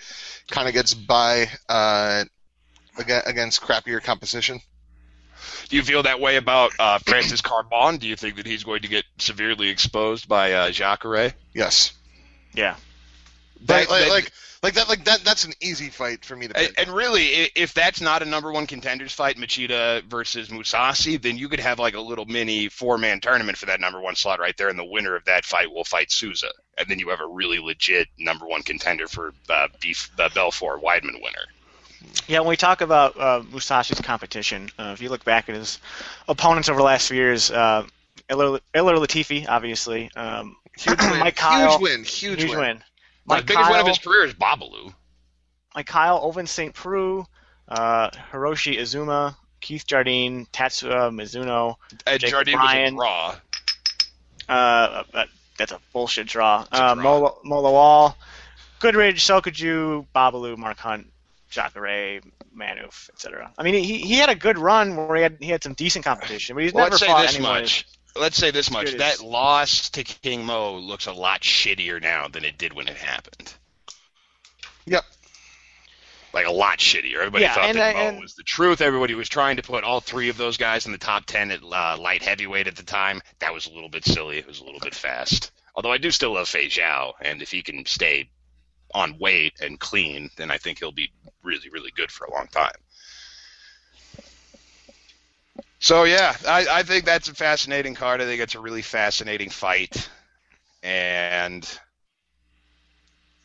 [0.50, 2.24] kind of gets by uh,
[2.98, 4.60] aga- against crappier competition.
[5.68, 8.00] Do you feel that way about uh, Francis Carmont?
[8.00, 11.32] Do you think that he's going to get severely exposed by uh, Jacare?
[11.54, 11.92] Yes.
[12.54, 12.76] Yeah,
[13.66, 14.32] Like, That- like, that- like,
[14.62, 14.88] like that.
[14.88, 15.24] Like that.
[15.24, 16.80] That's an easy fight for me to and, pick.
[16.80, 17.24] and really,
[17.56, 21.80] if that's not a number one contenders fight, Machida versus Mousasi, then you could have
[21.80, 24.78] like a little mini four man tournament for that number one slot right there, and
[24.78, 28.06] the winner of that fight will fight Souza, and then you have a really legit
[28.20, 31.46] number one contender for uh, Beef uh, Belfort Weidman winner.
[32.28, 32.40] Yeah.
[32.40, 35.78] When we talk about uh, Mousasi's competition, uh, if you look back at his
[36.28, 37.86] opponents over the last few years, uh,
[38.28, 41.18] Ilir Latifi, obviously, um, huge win.
[41.20, 42.04] Mike Kyle, huge win.
[42.04, 42.58] Huge, huge win.
[42.58, 42.82] win.
[43.38, 44.94] the biggest win of his career is Babalu.
[45.74, 46.74] like Kyle, Ovince St.
[46.74, 47.24] Preux,
[47.68, 51.76] uh, Hiroshi Izumi, Keith Jardine, Tatsuya Mizuno.
[52.06, 52.96] And Jacob Jardine Bryan.
[52.96, 53.34] was a draw.
[54.48, 55.24] Uh, uh,
[55.58, 56.66] that's a bullshit draw.
[56.72, 57.02] a Uh, draw.
[57.02, 58.16] Mola, Mola Wall,
[58.80, 61.11] Goodridge, Sokoudjou, Babalu, Mark Hunt,
[61.52, 62.20] Jacare,
[62.56, 63.52] Manhoef, etc.
[63.56, 66.04] I mean, he, he had a good run where he had he had some decent
[66.04, 67.60] competition, but he's Well, never let's say fought this anyone.
[67.62, 67.86] much.
[68.16, 68.92] Let's say this much.
[68.92, 72.88] That as- loss to King Mo looks a lot shittier now than it did when
[72.88, 73.54] it happened.
[74.86, 75.04] Yep.
[76.34, 77.16] Like a lot shittier.
[77.18, 78.80] Everybody Yeah, thought and- that Mo and- was the truth.
[78.80, 81.62] Everybody was trying to put all three of those guys in the top ten at
[81.62, 83.20] uh, light heavyweight at the time.
[83.40, 84.38] That was a little bit silly.
[84.38, 85.50] It was a little bit fast.
[85.74, 88.28] Although I do still love Feijao, and if he can stay
[88.94, 91.12] on weight and clean, then I think he'll be
[91.42, 92.72] really, really good for a long time.
[95.78, 98.20] So yeah, I, I think that's a fascinating card.
[98.20, 100.08] I think it's a really fascinating fight.
[100.82, 101.68] And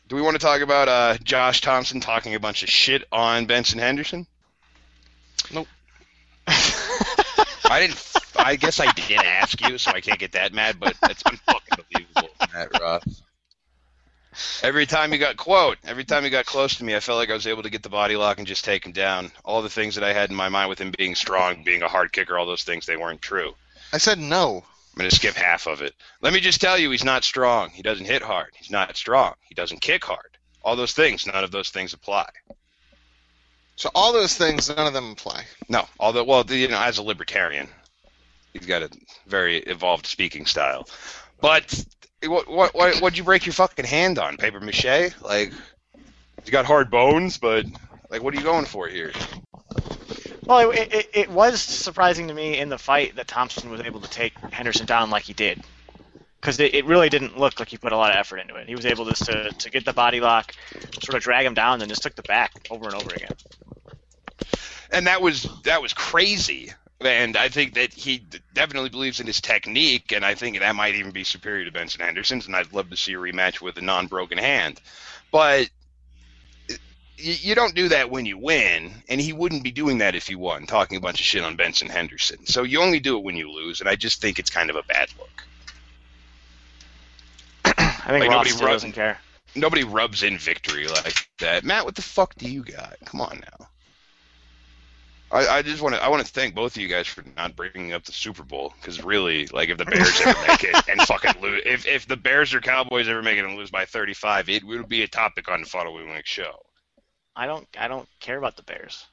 [0.08, 3.46] do we want to talk about uh, Josh Thomson talking a bunch of shit on
[3.46, 4.26] Benson Henderson?
[5.52, 5.66] Nope.
[6.46, 8.12] I didn't.
[8.36, 10.78] I guess I did ask you, so I can't get that mad.
[10.80, 13.22] But it's unfucking believable, Matt Roth.
[14.62, 17.30] Every time he got quote, every time he got close to me, I felt like
[17.30, 19.30] I was able to get the body lock and just take him down.
[19.44, 21.88] All the things that I had in my mind with him being strong, being a
[21.88, 23.54] hard kicker, all those things, they weren't true.
[23.92, 24.64] I said no.
[24.94, 25.94] I'm going to skip half of it.
[26.22, 27.70] Let me just tell you, he's not strong.
[27.70, 28.50] He doesn't hit hard.
[28.56, 29.34] He's not strong.
[29.42, 30.38] He doesn't kick hard.
[30.62, 32.28] All those things, none of those things apply.
[33.76, 35.44] So all those things, none of them apply.
[35.68, 37.68] No, although well, the- you know, as a libertarian,
[38.52, 38.90] he's got a
[39.26, 40.88] very evolved speaking style.
[41.40, 41.84] But
[42.26, 44.36] what what what what'd you break your fucking hand on?
[44.36, 45.12] Paper mache?
[45.22, 45.52] Like
[46.44, 47.64] you got hard bones, but
[48.10, 49.12] like what are you going for here?
[50.46, 54.00] Well, it, it, it was surprising to me in the fight that Thomson was able
[54.00, 55.62] to take Henderson down like he did.
[56.40, 58.66] Because it, it really didn't look like he put a lot of effort into it.
[58.66, 60.54] He was able just to, to get the body lock,
[61.02, 63.32] sort of drag him down, and just took the back over and over again.
[64.90, 66.72] and that was that was crazy.
[67.00, 68.24] And I think that he
[68.54, 72.00] definitely believes in his technique, and I think that might even be superior to Benson
[72.00, 72.46] Henderson's.
[72.46, 74.80] And I'd love to see a rematch with a non-broken hand,
[75.30, 75.68] but
[77.18, 80.34] you, don't do that when you win, and he wouldn't be doing that if he
[80.34, 82.46] won, talking a bunch of shit on Benson Henderson.
[82.46, 84.76] So you only do it when you lose, and I just think it's kind of
[84.76, 85.44] a bad look.
[87.78, 89.18] I think Like, nobody run- doesn't care.
[89.54, 91.64] Nobody rubs in victory like that.
[91.64, 92.96] Matt, what the fuck do you got?
[93.06, 93.66] Come on now.
[95.30, 97.54] I, I just want to I want to thank both of you guys for not
[97.54, 101.00] bringing up the Super Bowl because really, like, if the Bears ever make it and
[101.02, 104.48] fucking lose, if if the Bears or Cowboys ever make it and lose by 35,
[104.48, 106.58] it will be a topic on the following week's show.
[107.36, 109.06] I don't I don't care about the Bears.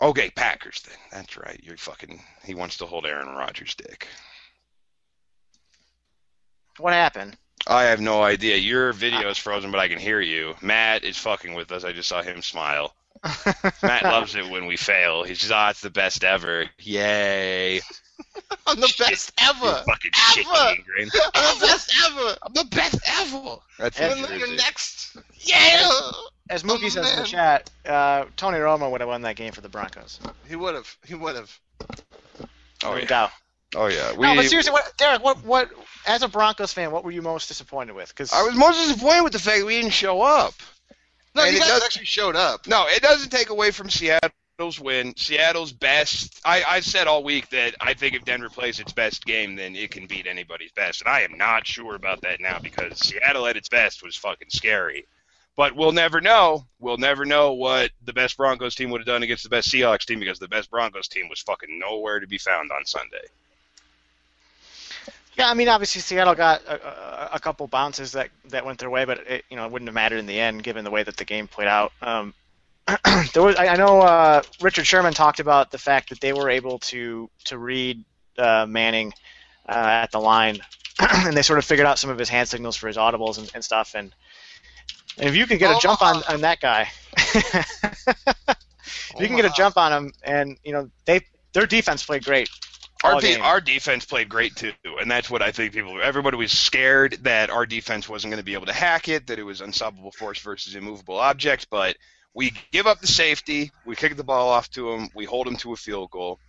[0.00, 0.96] Okay, Packers then.
[1.10, 1.60] That's right.
[1.62, 2.22] You're fucking.
[2.44, 4.06] He wants to hold Aaron Rodgers' dick.
[6.78, 7.36] What happened?
[7.66, 8.56] I have no idea.
[8.56, 10.54] Your video is frozen, but I can hear you.
[10.62, 11.84] Matt is fucking with us.
[11.84, 12.94] I just saw him smile.
[13.82, 15.24] Matt loves it when we fail.
[15.24, 16.66] He's just, oh, it's the best ever.
[16.80, 17.80] Yay.
[18.66, 19.82] I'm the best ever.
[19.86, 20.74] fucking shit Ever.
[20.76, 21.08] gangrene.
[21.34, 22.36] I'm the best ever.
[22.42, 23.56] I'm the best ever.
[23.78, 25.16] That's And And then you're next.
[25.40, 25.88] Yeah.
[26.50, 29.52] As Mookie Oh, says in the chat, uh, Tony Romo would have won that game
[29.52, 30.18] for the Broncos.
[30.48, 30.96] He would have.
[31.06, 31.58] He would have.
[32.84, 33.04] Oh, no yeah.
[33.06, 33.30] doubt.
[33.76, 34.12] Oh, yeah.
[34.16, 35.70] We, no, but seriously, what, Derek, what, what,
[36.06, 38.08] as a Broncos fan, what were you most disappointed with?
[38.08, 40.54] Because I was most disappointed with the fact that we didn't show up.
[41.34, 42.66] No, And you it guys actually showed up.
[42.66, 45.14] No, it doesn't take away from Seattle's win.
[45.16, 46.40] Seattle's best.
[46.44, 49.76] I, I said all week that I think if Denver plays its best game, then
[49.76, 51.02] it can beat anybody's best.
[51.02, 54.50] And I am not sure about that now because Seattle at its best was fucking
[54.50, 55.06] scary.
[55.56, 56.66] But we'll never know.
[56.78, 60.04] We'll never know what the best Broncos team would have done against the best Seahawks
[60.04, 63.26] team because the best Broncos team was fucking nowhere to be found on Sunday.
[65.38, 68.90] Yeah, I mean, obviously Seattle got a, a, a couple bounces that, that went their
[68.90, 71.04] way, but it, you know, it wouldn't have mattered in the end given the way
[71.04, 71.92] that the game played out.
[72.02, 72.34] Um,
[73.34, 76.50] there was, I, I know uh, Richard Sherman talked about the fact that they were
[76.50, 78.04] able to to read
[78.36, 79.12] uh, Manning
[79.68, 80.58] uh, at the line,
[80.98, 83.48] and they sort of figured out some of his hand signals for his audibles and,
[83.54, 83.94] and stuff.
[83.94, 84.12] And,
[85.18, 89.44] and if you can get a jump on, on that guy, if you can get
[89.44, 91.20] a jump on him, and you know they
[91.52, 92.48] their defense played great.
[93.04, 96.00] Our, de- our defense played great too, and that's what I think people.
[96.02, 99.38] Everybody was scared that our defense wasn't going to be able to hack it, that
[99.38, 101.68] it was unstoppable force versus immovable object.
[101.70, 101.96] But
[102.34, 105.56] we give up the safety, we kick the ball off to them, we hold them
[105.58, 106.40] to a field goal,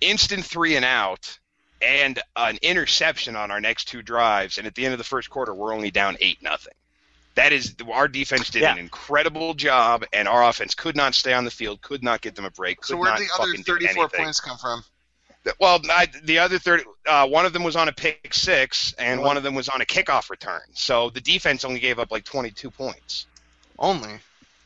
[0.00, 1.38] instant three and out,
[1.80, 4.58] and an interception on our next two drives.
[4.58, 6.74] And at the end of the first quarter, we're only down eight nothing.
[7.36, 8.72] That is our defense did Yeah.
[8.72, 12.34] an incredible job, and our offense could not stay on the field, could not get
[12.34, 12.78] them a break.
[12.78, 14.84] Could So where did the other 34 points come from?
[15.58, 19.20] Well, I, the other thirty, uh, one of them was on a pick six, and
[19.20, 20.60] one of them was on a kickoff return.
[20.74, 23.26] So the defense only gave up like 22 points.
[23.78, 24.20] Only.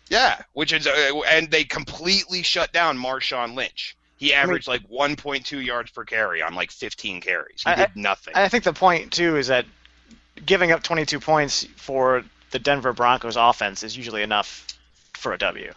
[0.08, 3.96] Yeah, which is, uh, and they completely shut down Marshawn Lynch.
[4.18, 7.62] He averaged like 1.2 yards per carry on like 15 carries.
[7.64, 8.34] He I- did nothing.
[8.36, 9.66] I think the point too is that
[10.44, 14.66] giving up 22 points for the Denver Broncos offense is usually enough
[15.14, 15.72] for a W.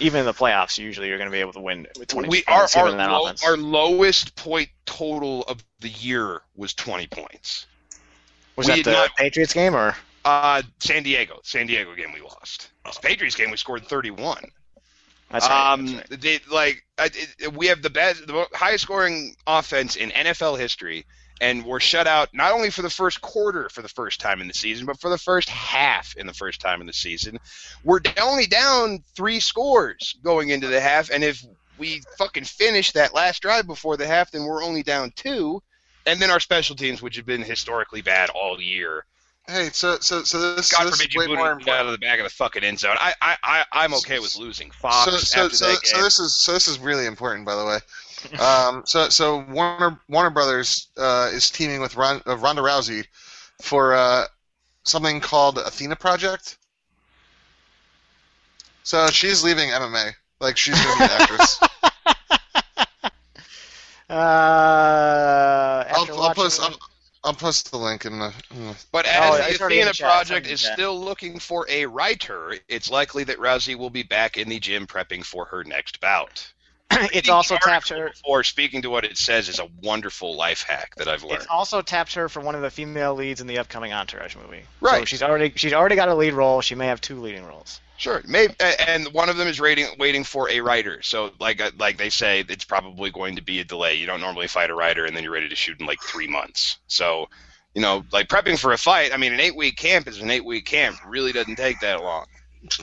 [0.00, 2.44] Even in the playoffs, usually you're going to be able to win with 22 we
[2.46, 7.66] our points our, low, our lowest point total of the year was 20 points.
[8.56, 9.94] Was we that the not- Patriots game or?
[10.24, 12.70] Uh, San Diego, San Diego game we lost.
[12.84, 14.44] This Patriots game we scored 31.
[15.30, 15.72] That's right.
[15.72, 16.20] um, that's right.
[16.20, 21.06] they like I- it, we have the best, the highest scoring offense in NFL history,
[21.40, 24.48] and we're shut out not only for the first quarter for the first time in
[24.48, 27.38] the season, but for the first half in the first time in the season.
[27.84, 31.44] We're only down three scores going into the half, and if
[31.78, 35.62] we fucking finish that last drive before the half, then we're only down two.
[36.06, 39.04] And then our special teams, which have been historically bad all year,
[39.48, 42.18] Hey, so so so this, God this forbid is you boot out of the back
[42.18, 42.96] of the fucking end zone.
[43.00, 44.70] I, I, I I'm okay with losing.
[44.70, 47.64] Fox so so after so, so this is so this is really important, by the
[47.64, 47.78] way.
[48.40, 53.06] Um, so so Warner Warner Brothers uh, is teaming with Ron, uh, Ronda Rousey
[53.62, 54.24] for uh,
[54.84, 56.58] something called Athena Project.
[58.82, 60.12] So she's leaving MMA.
[60.40, 61.60] Like she's gonna be an actress.
[64.10, 66.78] Uh, I'll, I'll post I'll,
[67.24, 68.32] I'll post the link in the.
[68.50, 70.78] In the But Oh, as it's the Athena project is the chat.
[70.78, 74.86] still looking for a writer, it's likely that Rousey will be back in the gym
[74.86, 76.52] prepping for her next bout.
[77.12, 78.12] it's also the tapped her.
[78.24, 81.42] for speaking to what it says is a wonderful life hack that I've learned.
[81.42, 84.62] It's also tapped her for one of the female leads in the upcoming Entourage movie.
[84.80, 85.08] So Right.
[85.08, 86.60] she's already she's already got a lead role.
[86.60, 87.80] She may have two leading roles.
[87.98, 91.02] Sure, maybe, and one of them is waiting, waiting for a writer.
[91.02, 93.94] So, like, uh, like they say, it's probably going to be a delay.
[93.94, 96.28] You don't normally fight a writer, and then you're ready to shoot in like three
[96.28, 96.78] months.
[96.86, 97.28] So,
[97.74, 99.12] you know, like prepping for a fight.
[99.12, 100.96] I mean, an eight-week camp is an eight-week camp.
[101.08, 102.26] Really doesn't take that long.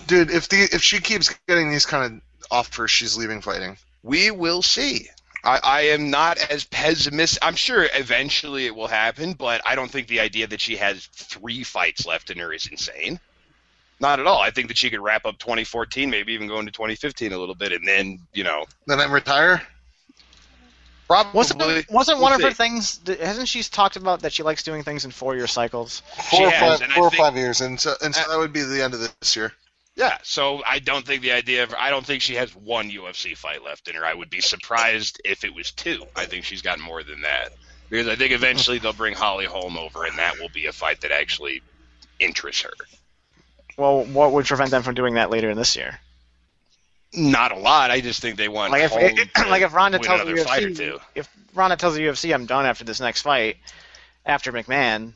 [0.06, 3.78] dude, if the if she keeps getting these kind of offers, she's leaving fighting.
[4.06, 5.10] We will see.
[5.44, 7.44] I, I am not as pessimistic.
[7.44, 11.08] I'm sure eventually it will happen, but I don't think the idea that she has
[11.08, 13.20] three fights left in her is insane.
[14.00, 14.40] Not at all.
[14.40, 17.56] I think that she could wrap up 2014, maybe even go into 2015 a little
[17.56, 19.64] bit, and then you know Then I retire.
[21.08, 23.00] probably Wasn't wasn't one we'll of her things?
[23.08, 26.04] Hasn't she talked about that she likes doing things in four-year cycles?
[26.30, 28.54] Four or has, five, four or think- five years, and so and so that would
[28.54, 29.52] be the end of this year.
[29.96, 33.36] Yeah, so I don't think the idea of I don't think she has one UFC
[33.36, 34.06] fight left in her.
[34.06, 36.06] I would be surprised if it was two.
[36.16, 37.54] I think she's got more than that
[37.90, 41.02] because I think eventually they'll bring Holly Holm over, and that will be a fight
[41.02, 41.62] that actually
[42.20, 42.72] interests her.
[43.78, 46.00] Well, what would prevent them from doing that later in this year?
[47.14, 47.92] Not a lot.
[47.92, 50.70] I just think they want Like if like if Ronda tells the another fight or
[50.70, 53.58] UFC, if Ronda tells the UFC I'm done after this next fight,
[54.26, 55.14] after McMann,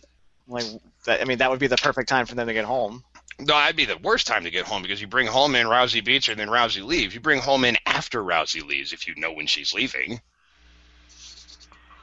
[0.47, 0.65] like
[1.05, 3.03] that, I mean that would be the perfect time for them to get Holm.
[3.39, 6.03] No, that'd be the worst time to get Holm because you bring Holm in, Rousey
[6.03, 7.13] beats her, and then Rousey leaves.
[7.13, 10.19] You bring Holm in after Rousey leaves if you know when she's leaving.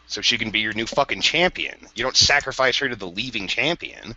[0.07, 1.77] So she can be your new fucking champion.
[1.95, 4.17] You don't sacrifice her to the leaving champion.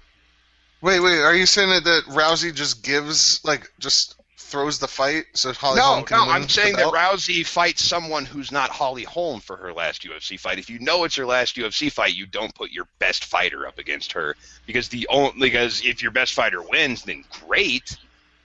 [0.81, 4.15] Wait, wait, are you saying that, that Rousey just gives like just
[4.49, 6.87] throws the fight so Holly no, Holm can no, win I'm saying that?
[6.93, 10.59] Rousey fights someone who's not Holly Holm for her last UFC fight.
[10.59, 13.77] If you know it's her last UFC fight, you don't put your best fighter up
[13.79, 14.35] against her
[14.65, 17.95] because the only because if your best fighter wins, then great.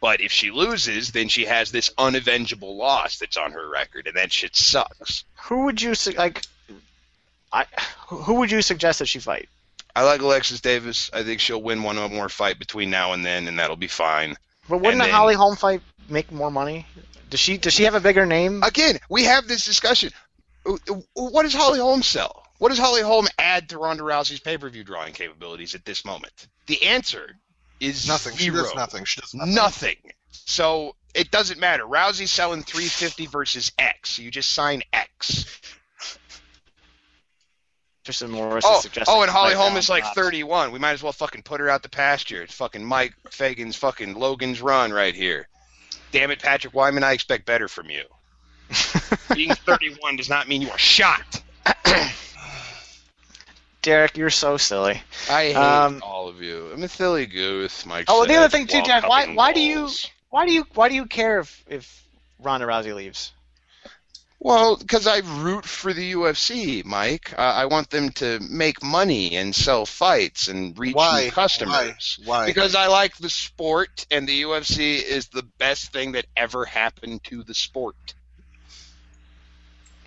[0.00, 4.16] But if she loses, then she has this unavengeable loss that's on her record, and
[4.16, 5.24] that shit sucks.
[5.44, 6.42] Who would you su- like?
[7.52, 7.64] I
[8.09, 9.48] who would you suggest that she fight?
[9.96, 11.09] I like Alexis Davis.
[11.14, 14.36] I think she'll win one more fight between now and then, and that'll be fine.
[14.68, 16.86] But wouldn't And a then- Holly Holm fight make more money?
[17.30, 18.62] Does she does she have a bigger name?
[18.62, 20.11] Again, we have this discussion.
[21.14, 22.42] What does Holly Holm sell?
[22.59, 26.46] What does Holly Holm add to Ronda Rousey's pay-per-view drawing capabilities at this moment?
[26.66, 27.36] The answer
[27.80, 28.36] is nothing.
[28.36, 28.62] She Zero.
[28.62, 29.05] does nothing.
[29.05, 29.55] She does nothing.
[29.55, 29.96] Nothing.
[30.30, 31.84] So it doesn't matter.
[31.84, 34.18] Rousey's selling 350 versus X.
[34.18, 35.61] You just sign X.
[38.05, 40.72] Just more Oh, oh, and Holly right Holm now, is like not- 31.
[40.72, 42.42] We might as well fucking put her out the pasture.
[42.42, 45.48] It's fucking Mike Fagan's fucking Logan's run right here.
[46.14, 48.04] Damn it, Patrick Wyman, I expect better from you.
[49.34, 51.42] Being 31 does not mean you are shot.
[53.82, 55.02] Derek, you're so silly.
[55.28, 56.70] I hate Um, all of you.
[56.72, 58.04] I'm a silly goose, Mike.
[58.06, 59.08] Oh, the other thing too, while Jack.
[59.08, 59.90] Why cupping why do you
[60.30, 62.04] why do you why do you care if if
[62.38, 63.32] Ronda Rousey leaves?
[64.45, 67.32] Well, because I root for the UFC, Mike.
[67.32, 71.24] Uh, I want them to make money and sell fights and reach Why?
[71.24, 72.18] new customers.
[72.22, 72.40] Why?
[72.40, 72.47] Why?
[72.47, 77.24] Because I like the sport, and the UFC is the best thing that ever happened
[77.24, 77.97] to the sport.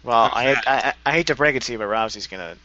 [0.04, 0.62] Well, I.
[0.68, 2.58] I I hate to break it to you, but Rousey's gonna.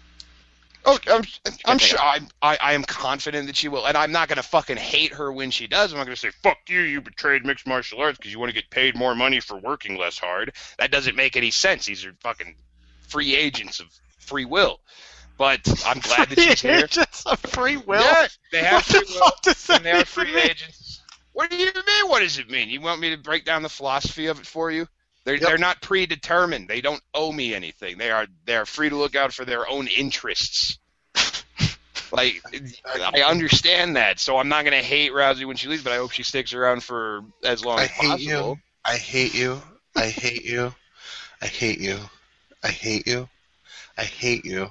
[0.85, 1.23] Oh, I'm,
[1.65, 1.99] I'm sure.
[2.01, 5.13] I'm, I, I am confident that she will, and I'm not going to fucking hate
[5.15, 5.93] her when she does.
[5.93, 8.51] I'm not going to say "fuck you," you betrayed mixed martial arts because you want
[8.51, 10.53] to get paid more money for working less hard.
[10.79, 11.87] That doesn't make any sense.
[11.87, 12.57] These are fucking
[13.09, 13.87] free agents of
[14.19, 14.81] free will.
[15.39, 16.87] But I'm glad that she's here.
[16.87, 18.05] Just a free will.
[18.51, 20.51] They have what free the will, fuck does that and they are free mean?
[20.51, 21.01] agents.
[21.33, 22.09] What do you mean?
[22.09, 22.69] What does it mean?
[22.69, 24.87] You want me to break down the philosophy of it for you?
[25.25, 25.43] They're, Yep.
[25.43, 26.69] they're not predetermined.
[26.69, 27.97] They don't owe me anything.
[27.99, 30.79] They are they are free to look out for their own interests.
[32.13, 32.43] like
[33.15, 36.11] I understand that, so I'm not gonna hate Rousey when she leaves, but I hope
[36.11, 38.55] she sticks around for as long I as hate possible.
[38.55, 38.59] you.
[38.85, 39.63] I hate you.
[39.97, 40.75] I hate you.
[41.41, 41.99] I hate you.
[42.63, 43.29] I hate you.
[43.97, 44.71] I hate you.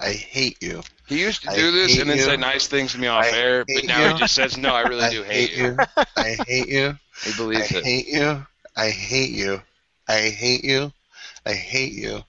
[0.00, 0.82] I hate you.
[1.06, 2.24] He used to I do this and then you.
[2.24, 4.12] say nice things to me off I air, but now you.
[4.14, 5.78] he just says, "No, I really I do hate, hate you." you.
[6.16, 6.98] I hate you.
[7.24, 7.76] He I believes it.
[7.76, 8.46] I hate you.
[8.76, 9.62] I hate you.
[10.08, 10.92] I hate you.
[11.46, 12.22] I hate you.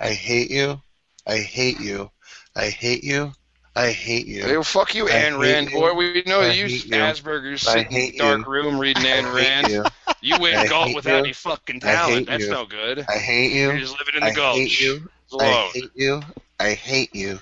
[0.00, 0.82] I hate you.
[1.26, 2.10] I hate you.
[2.56, 3.32] I hate you.
[3.76, 4.56] I hate you.
[4.56, 5.08] Well, fuck you,
[5.38, 5.70] hate Rand, you.
[5.72, 5.94] boy.
[5.94, 6.82] We know I you.
[6.90, 8.46] Asperger's I sit in the dark you.
[8.46, 9.68] room reading hate Rand.
[9.68, 9.84] you.
[10.20, 12.26] You gulp hate without any fucking talent.
[12.26, 13.08] That's no good.
[13.08, 13.68] I hate you.
[13.68, 14.70] You're just living in the I gulch.
[14.70, 15.08] hate you.
[15.38, 16.22] I hate you.
[16.58, 17.40] I hate you.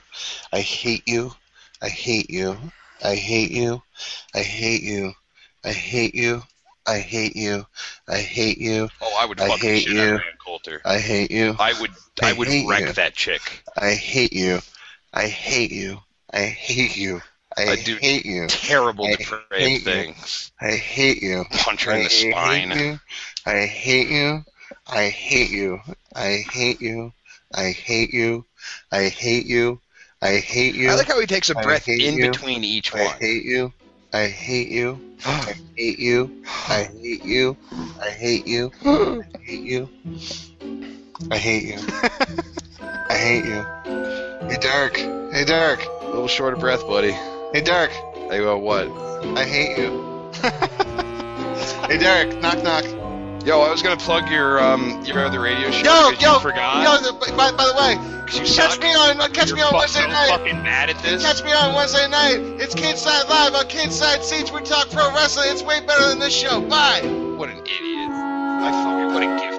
[0.53, 1.31] I hate you.
[1.83, 2.59] I hate you.
[3.03, 3.83] I hate you.
[4.35, 5.13] I hate you.
[5.65, 6.43] I hate you.
[6.87, 7.67] I hate you.
[8.09, 8.89] I hate you.
[9.03, 10.11] Oh, I would I hate shoot you.
[10.13, 10.81] Rand Coulter.
[10.85, 11.57] I hate you.
[11.59, 11.91] I would.
[12.23, 12.93] I I would wreck you.
[12.93, 13.63] that chick.
[13.77, 14.61] I hate you.
[15.13, 15.99] I hate you.
[16.33, 17.21] I hate you.
[17.57, 18.47] I, I do hate you.
[18.49, 19.81] Terrible, I depraved hate you.
[19.81, 20.53] things.
[20.61, 21.45] I hate you.
[21.51, 22.71] Punch her in the I spine.
[22.71, 23.01] Hate you.
[23.47, 24.45] I hate you.
[24.87, 25.81] I hate you.
[26.15, 27.13] I hate you.
[27.55, 28.45] I hate you.
[28.93, 29.81] I hate you.
[30.23, 30.91] I hate you.
[30.91, 33.03] I like how he takes a breath in between each one.
[33.03, 33.73] I hate you.
[34.13, 35.01] I hate you.
[35.25, 36.43] I hate you.
[36.69, 37.57] I hate you.
[38.01, 38.73] I hate you.
[38.85, 39.89] I hate you.
[41.31, 41.79] I hate you.
[43.11, 43.67] I hate you.
[44.49, 44.97] Hey, Dark.
[44.97, 45.81] Hey, Dark.
[45.85, 47.13] A little short of breath, buddy.
[47.53, 47.91] Hey, Dark.
[48.31, 48.89] Hey, well, what?
[49.37, 50.31] I hate you.
[51.89, 52.41] hey, Derek.
[52.41, 53.06] Knock, knock.
[53.47, 56.83] Yo, I was gonna plug your um your other radio show Yo, yo, you forgot.
[56.83, 57.13] yo.
[57.37, 57.93] By, by the way,
[58.35, 58.81] you catch suck.
[58.83, 60.29] me on catch You're me on fu- Wednesday so night.
[60.31, 61.23] fucking mad at this.
[61.23, 62.41] Catch me on Wednesday night.
[62.61, 64.51] It's Kidside Live on Kidside Seats.
[64.51, 65.47] We talk pro wrestling.
[65.53, 66.61] It's way better than this show.
[66.61, 67.03] Bye.
[67.37, 68.11] What an idiot!
[68.11, 69.56] I fucking what a gift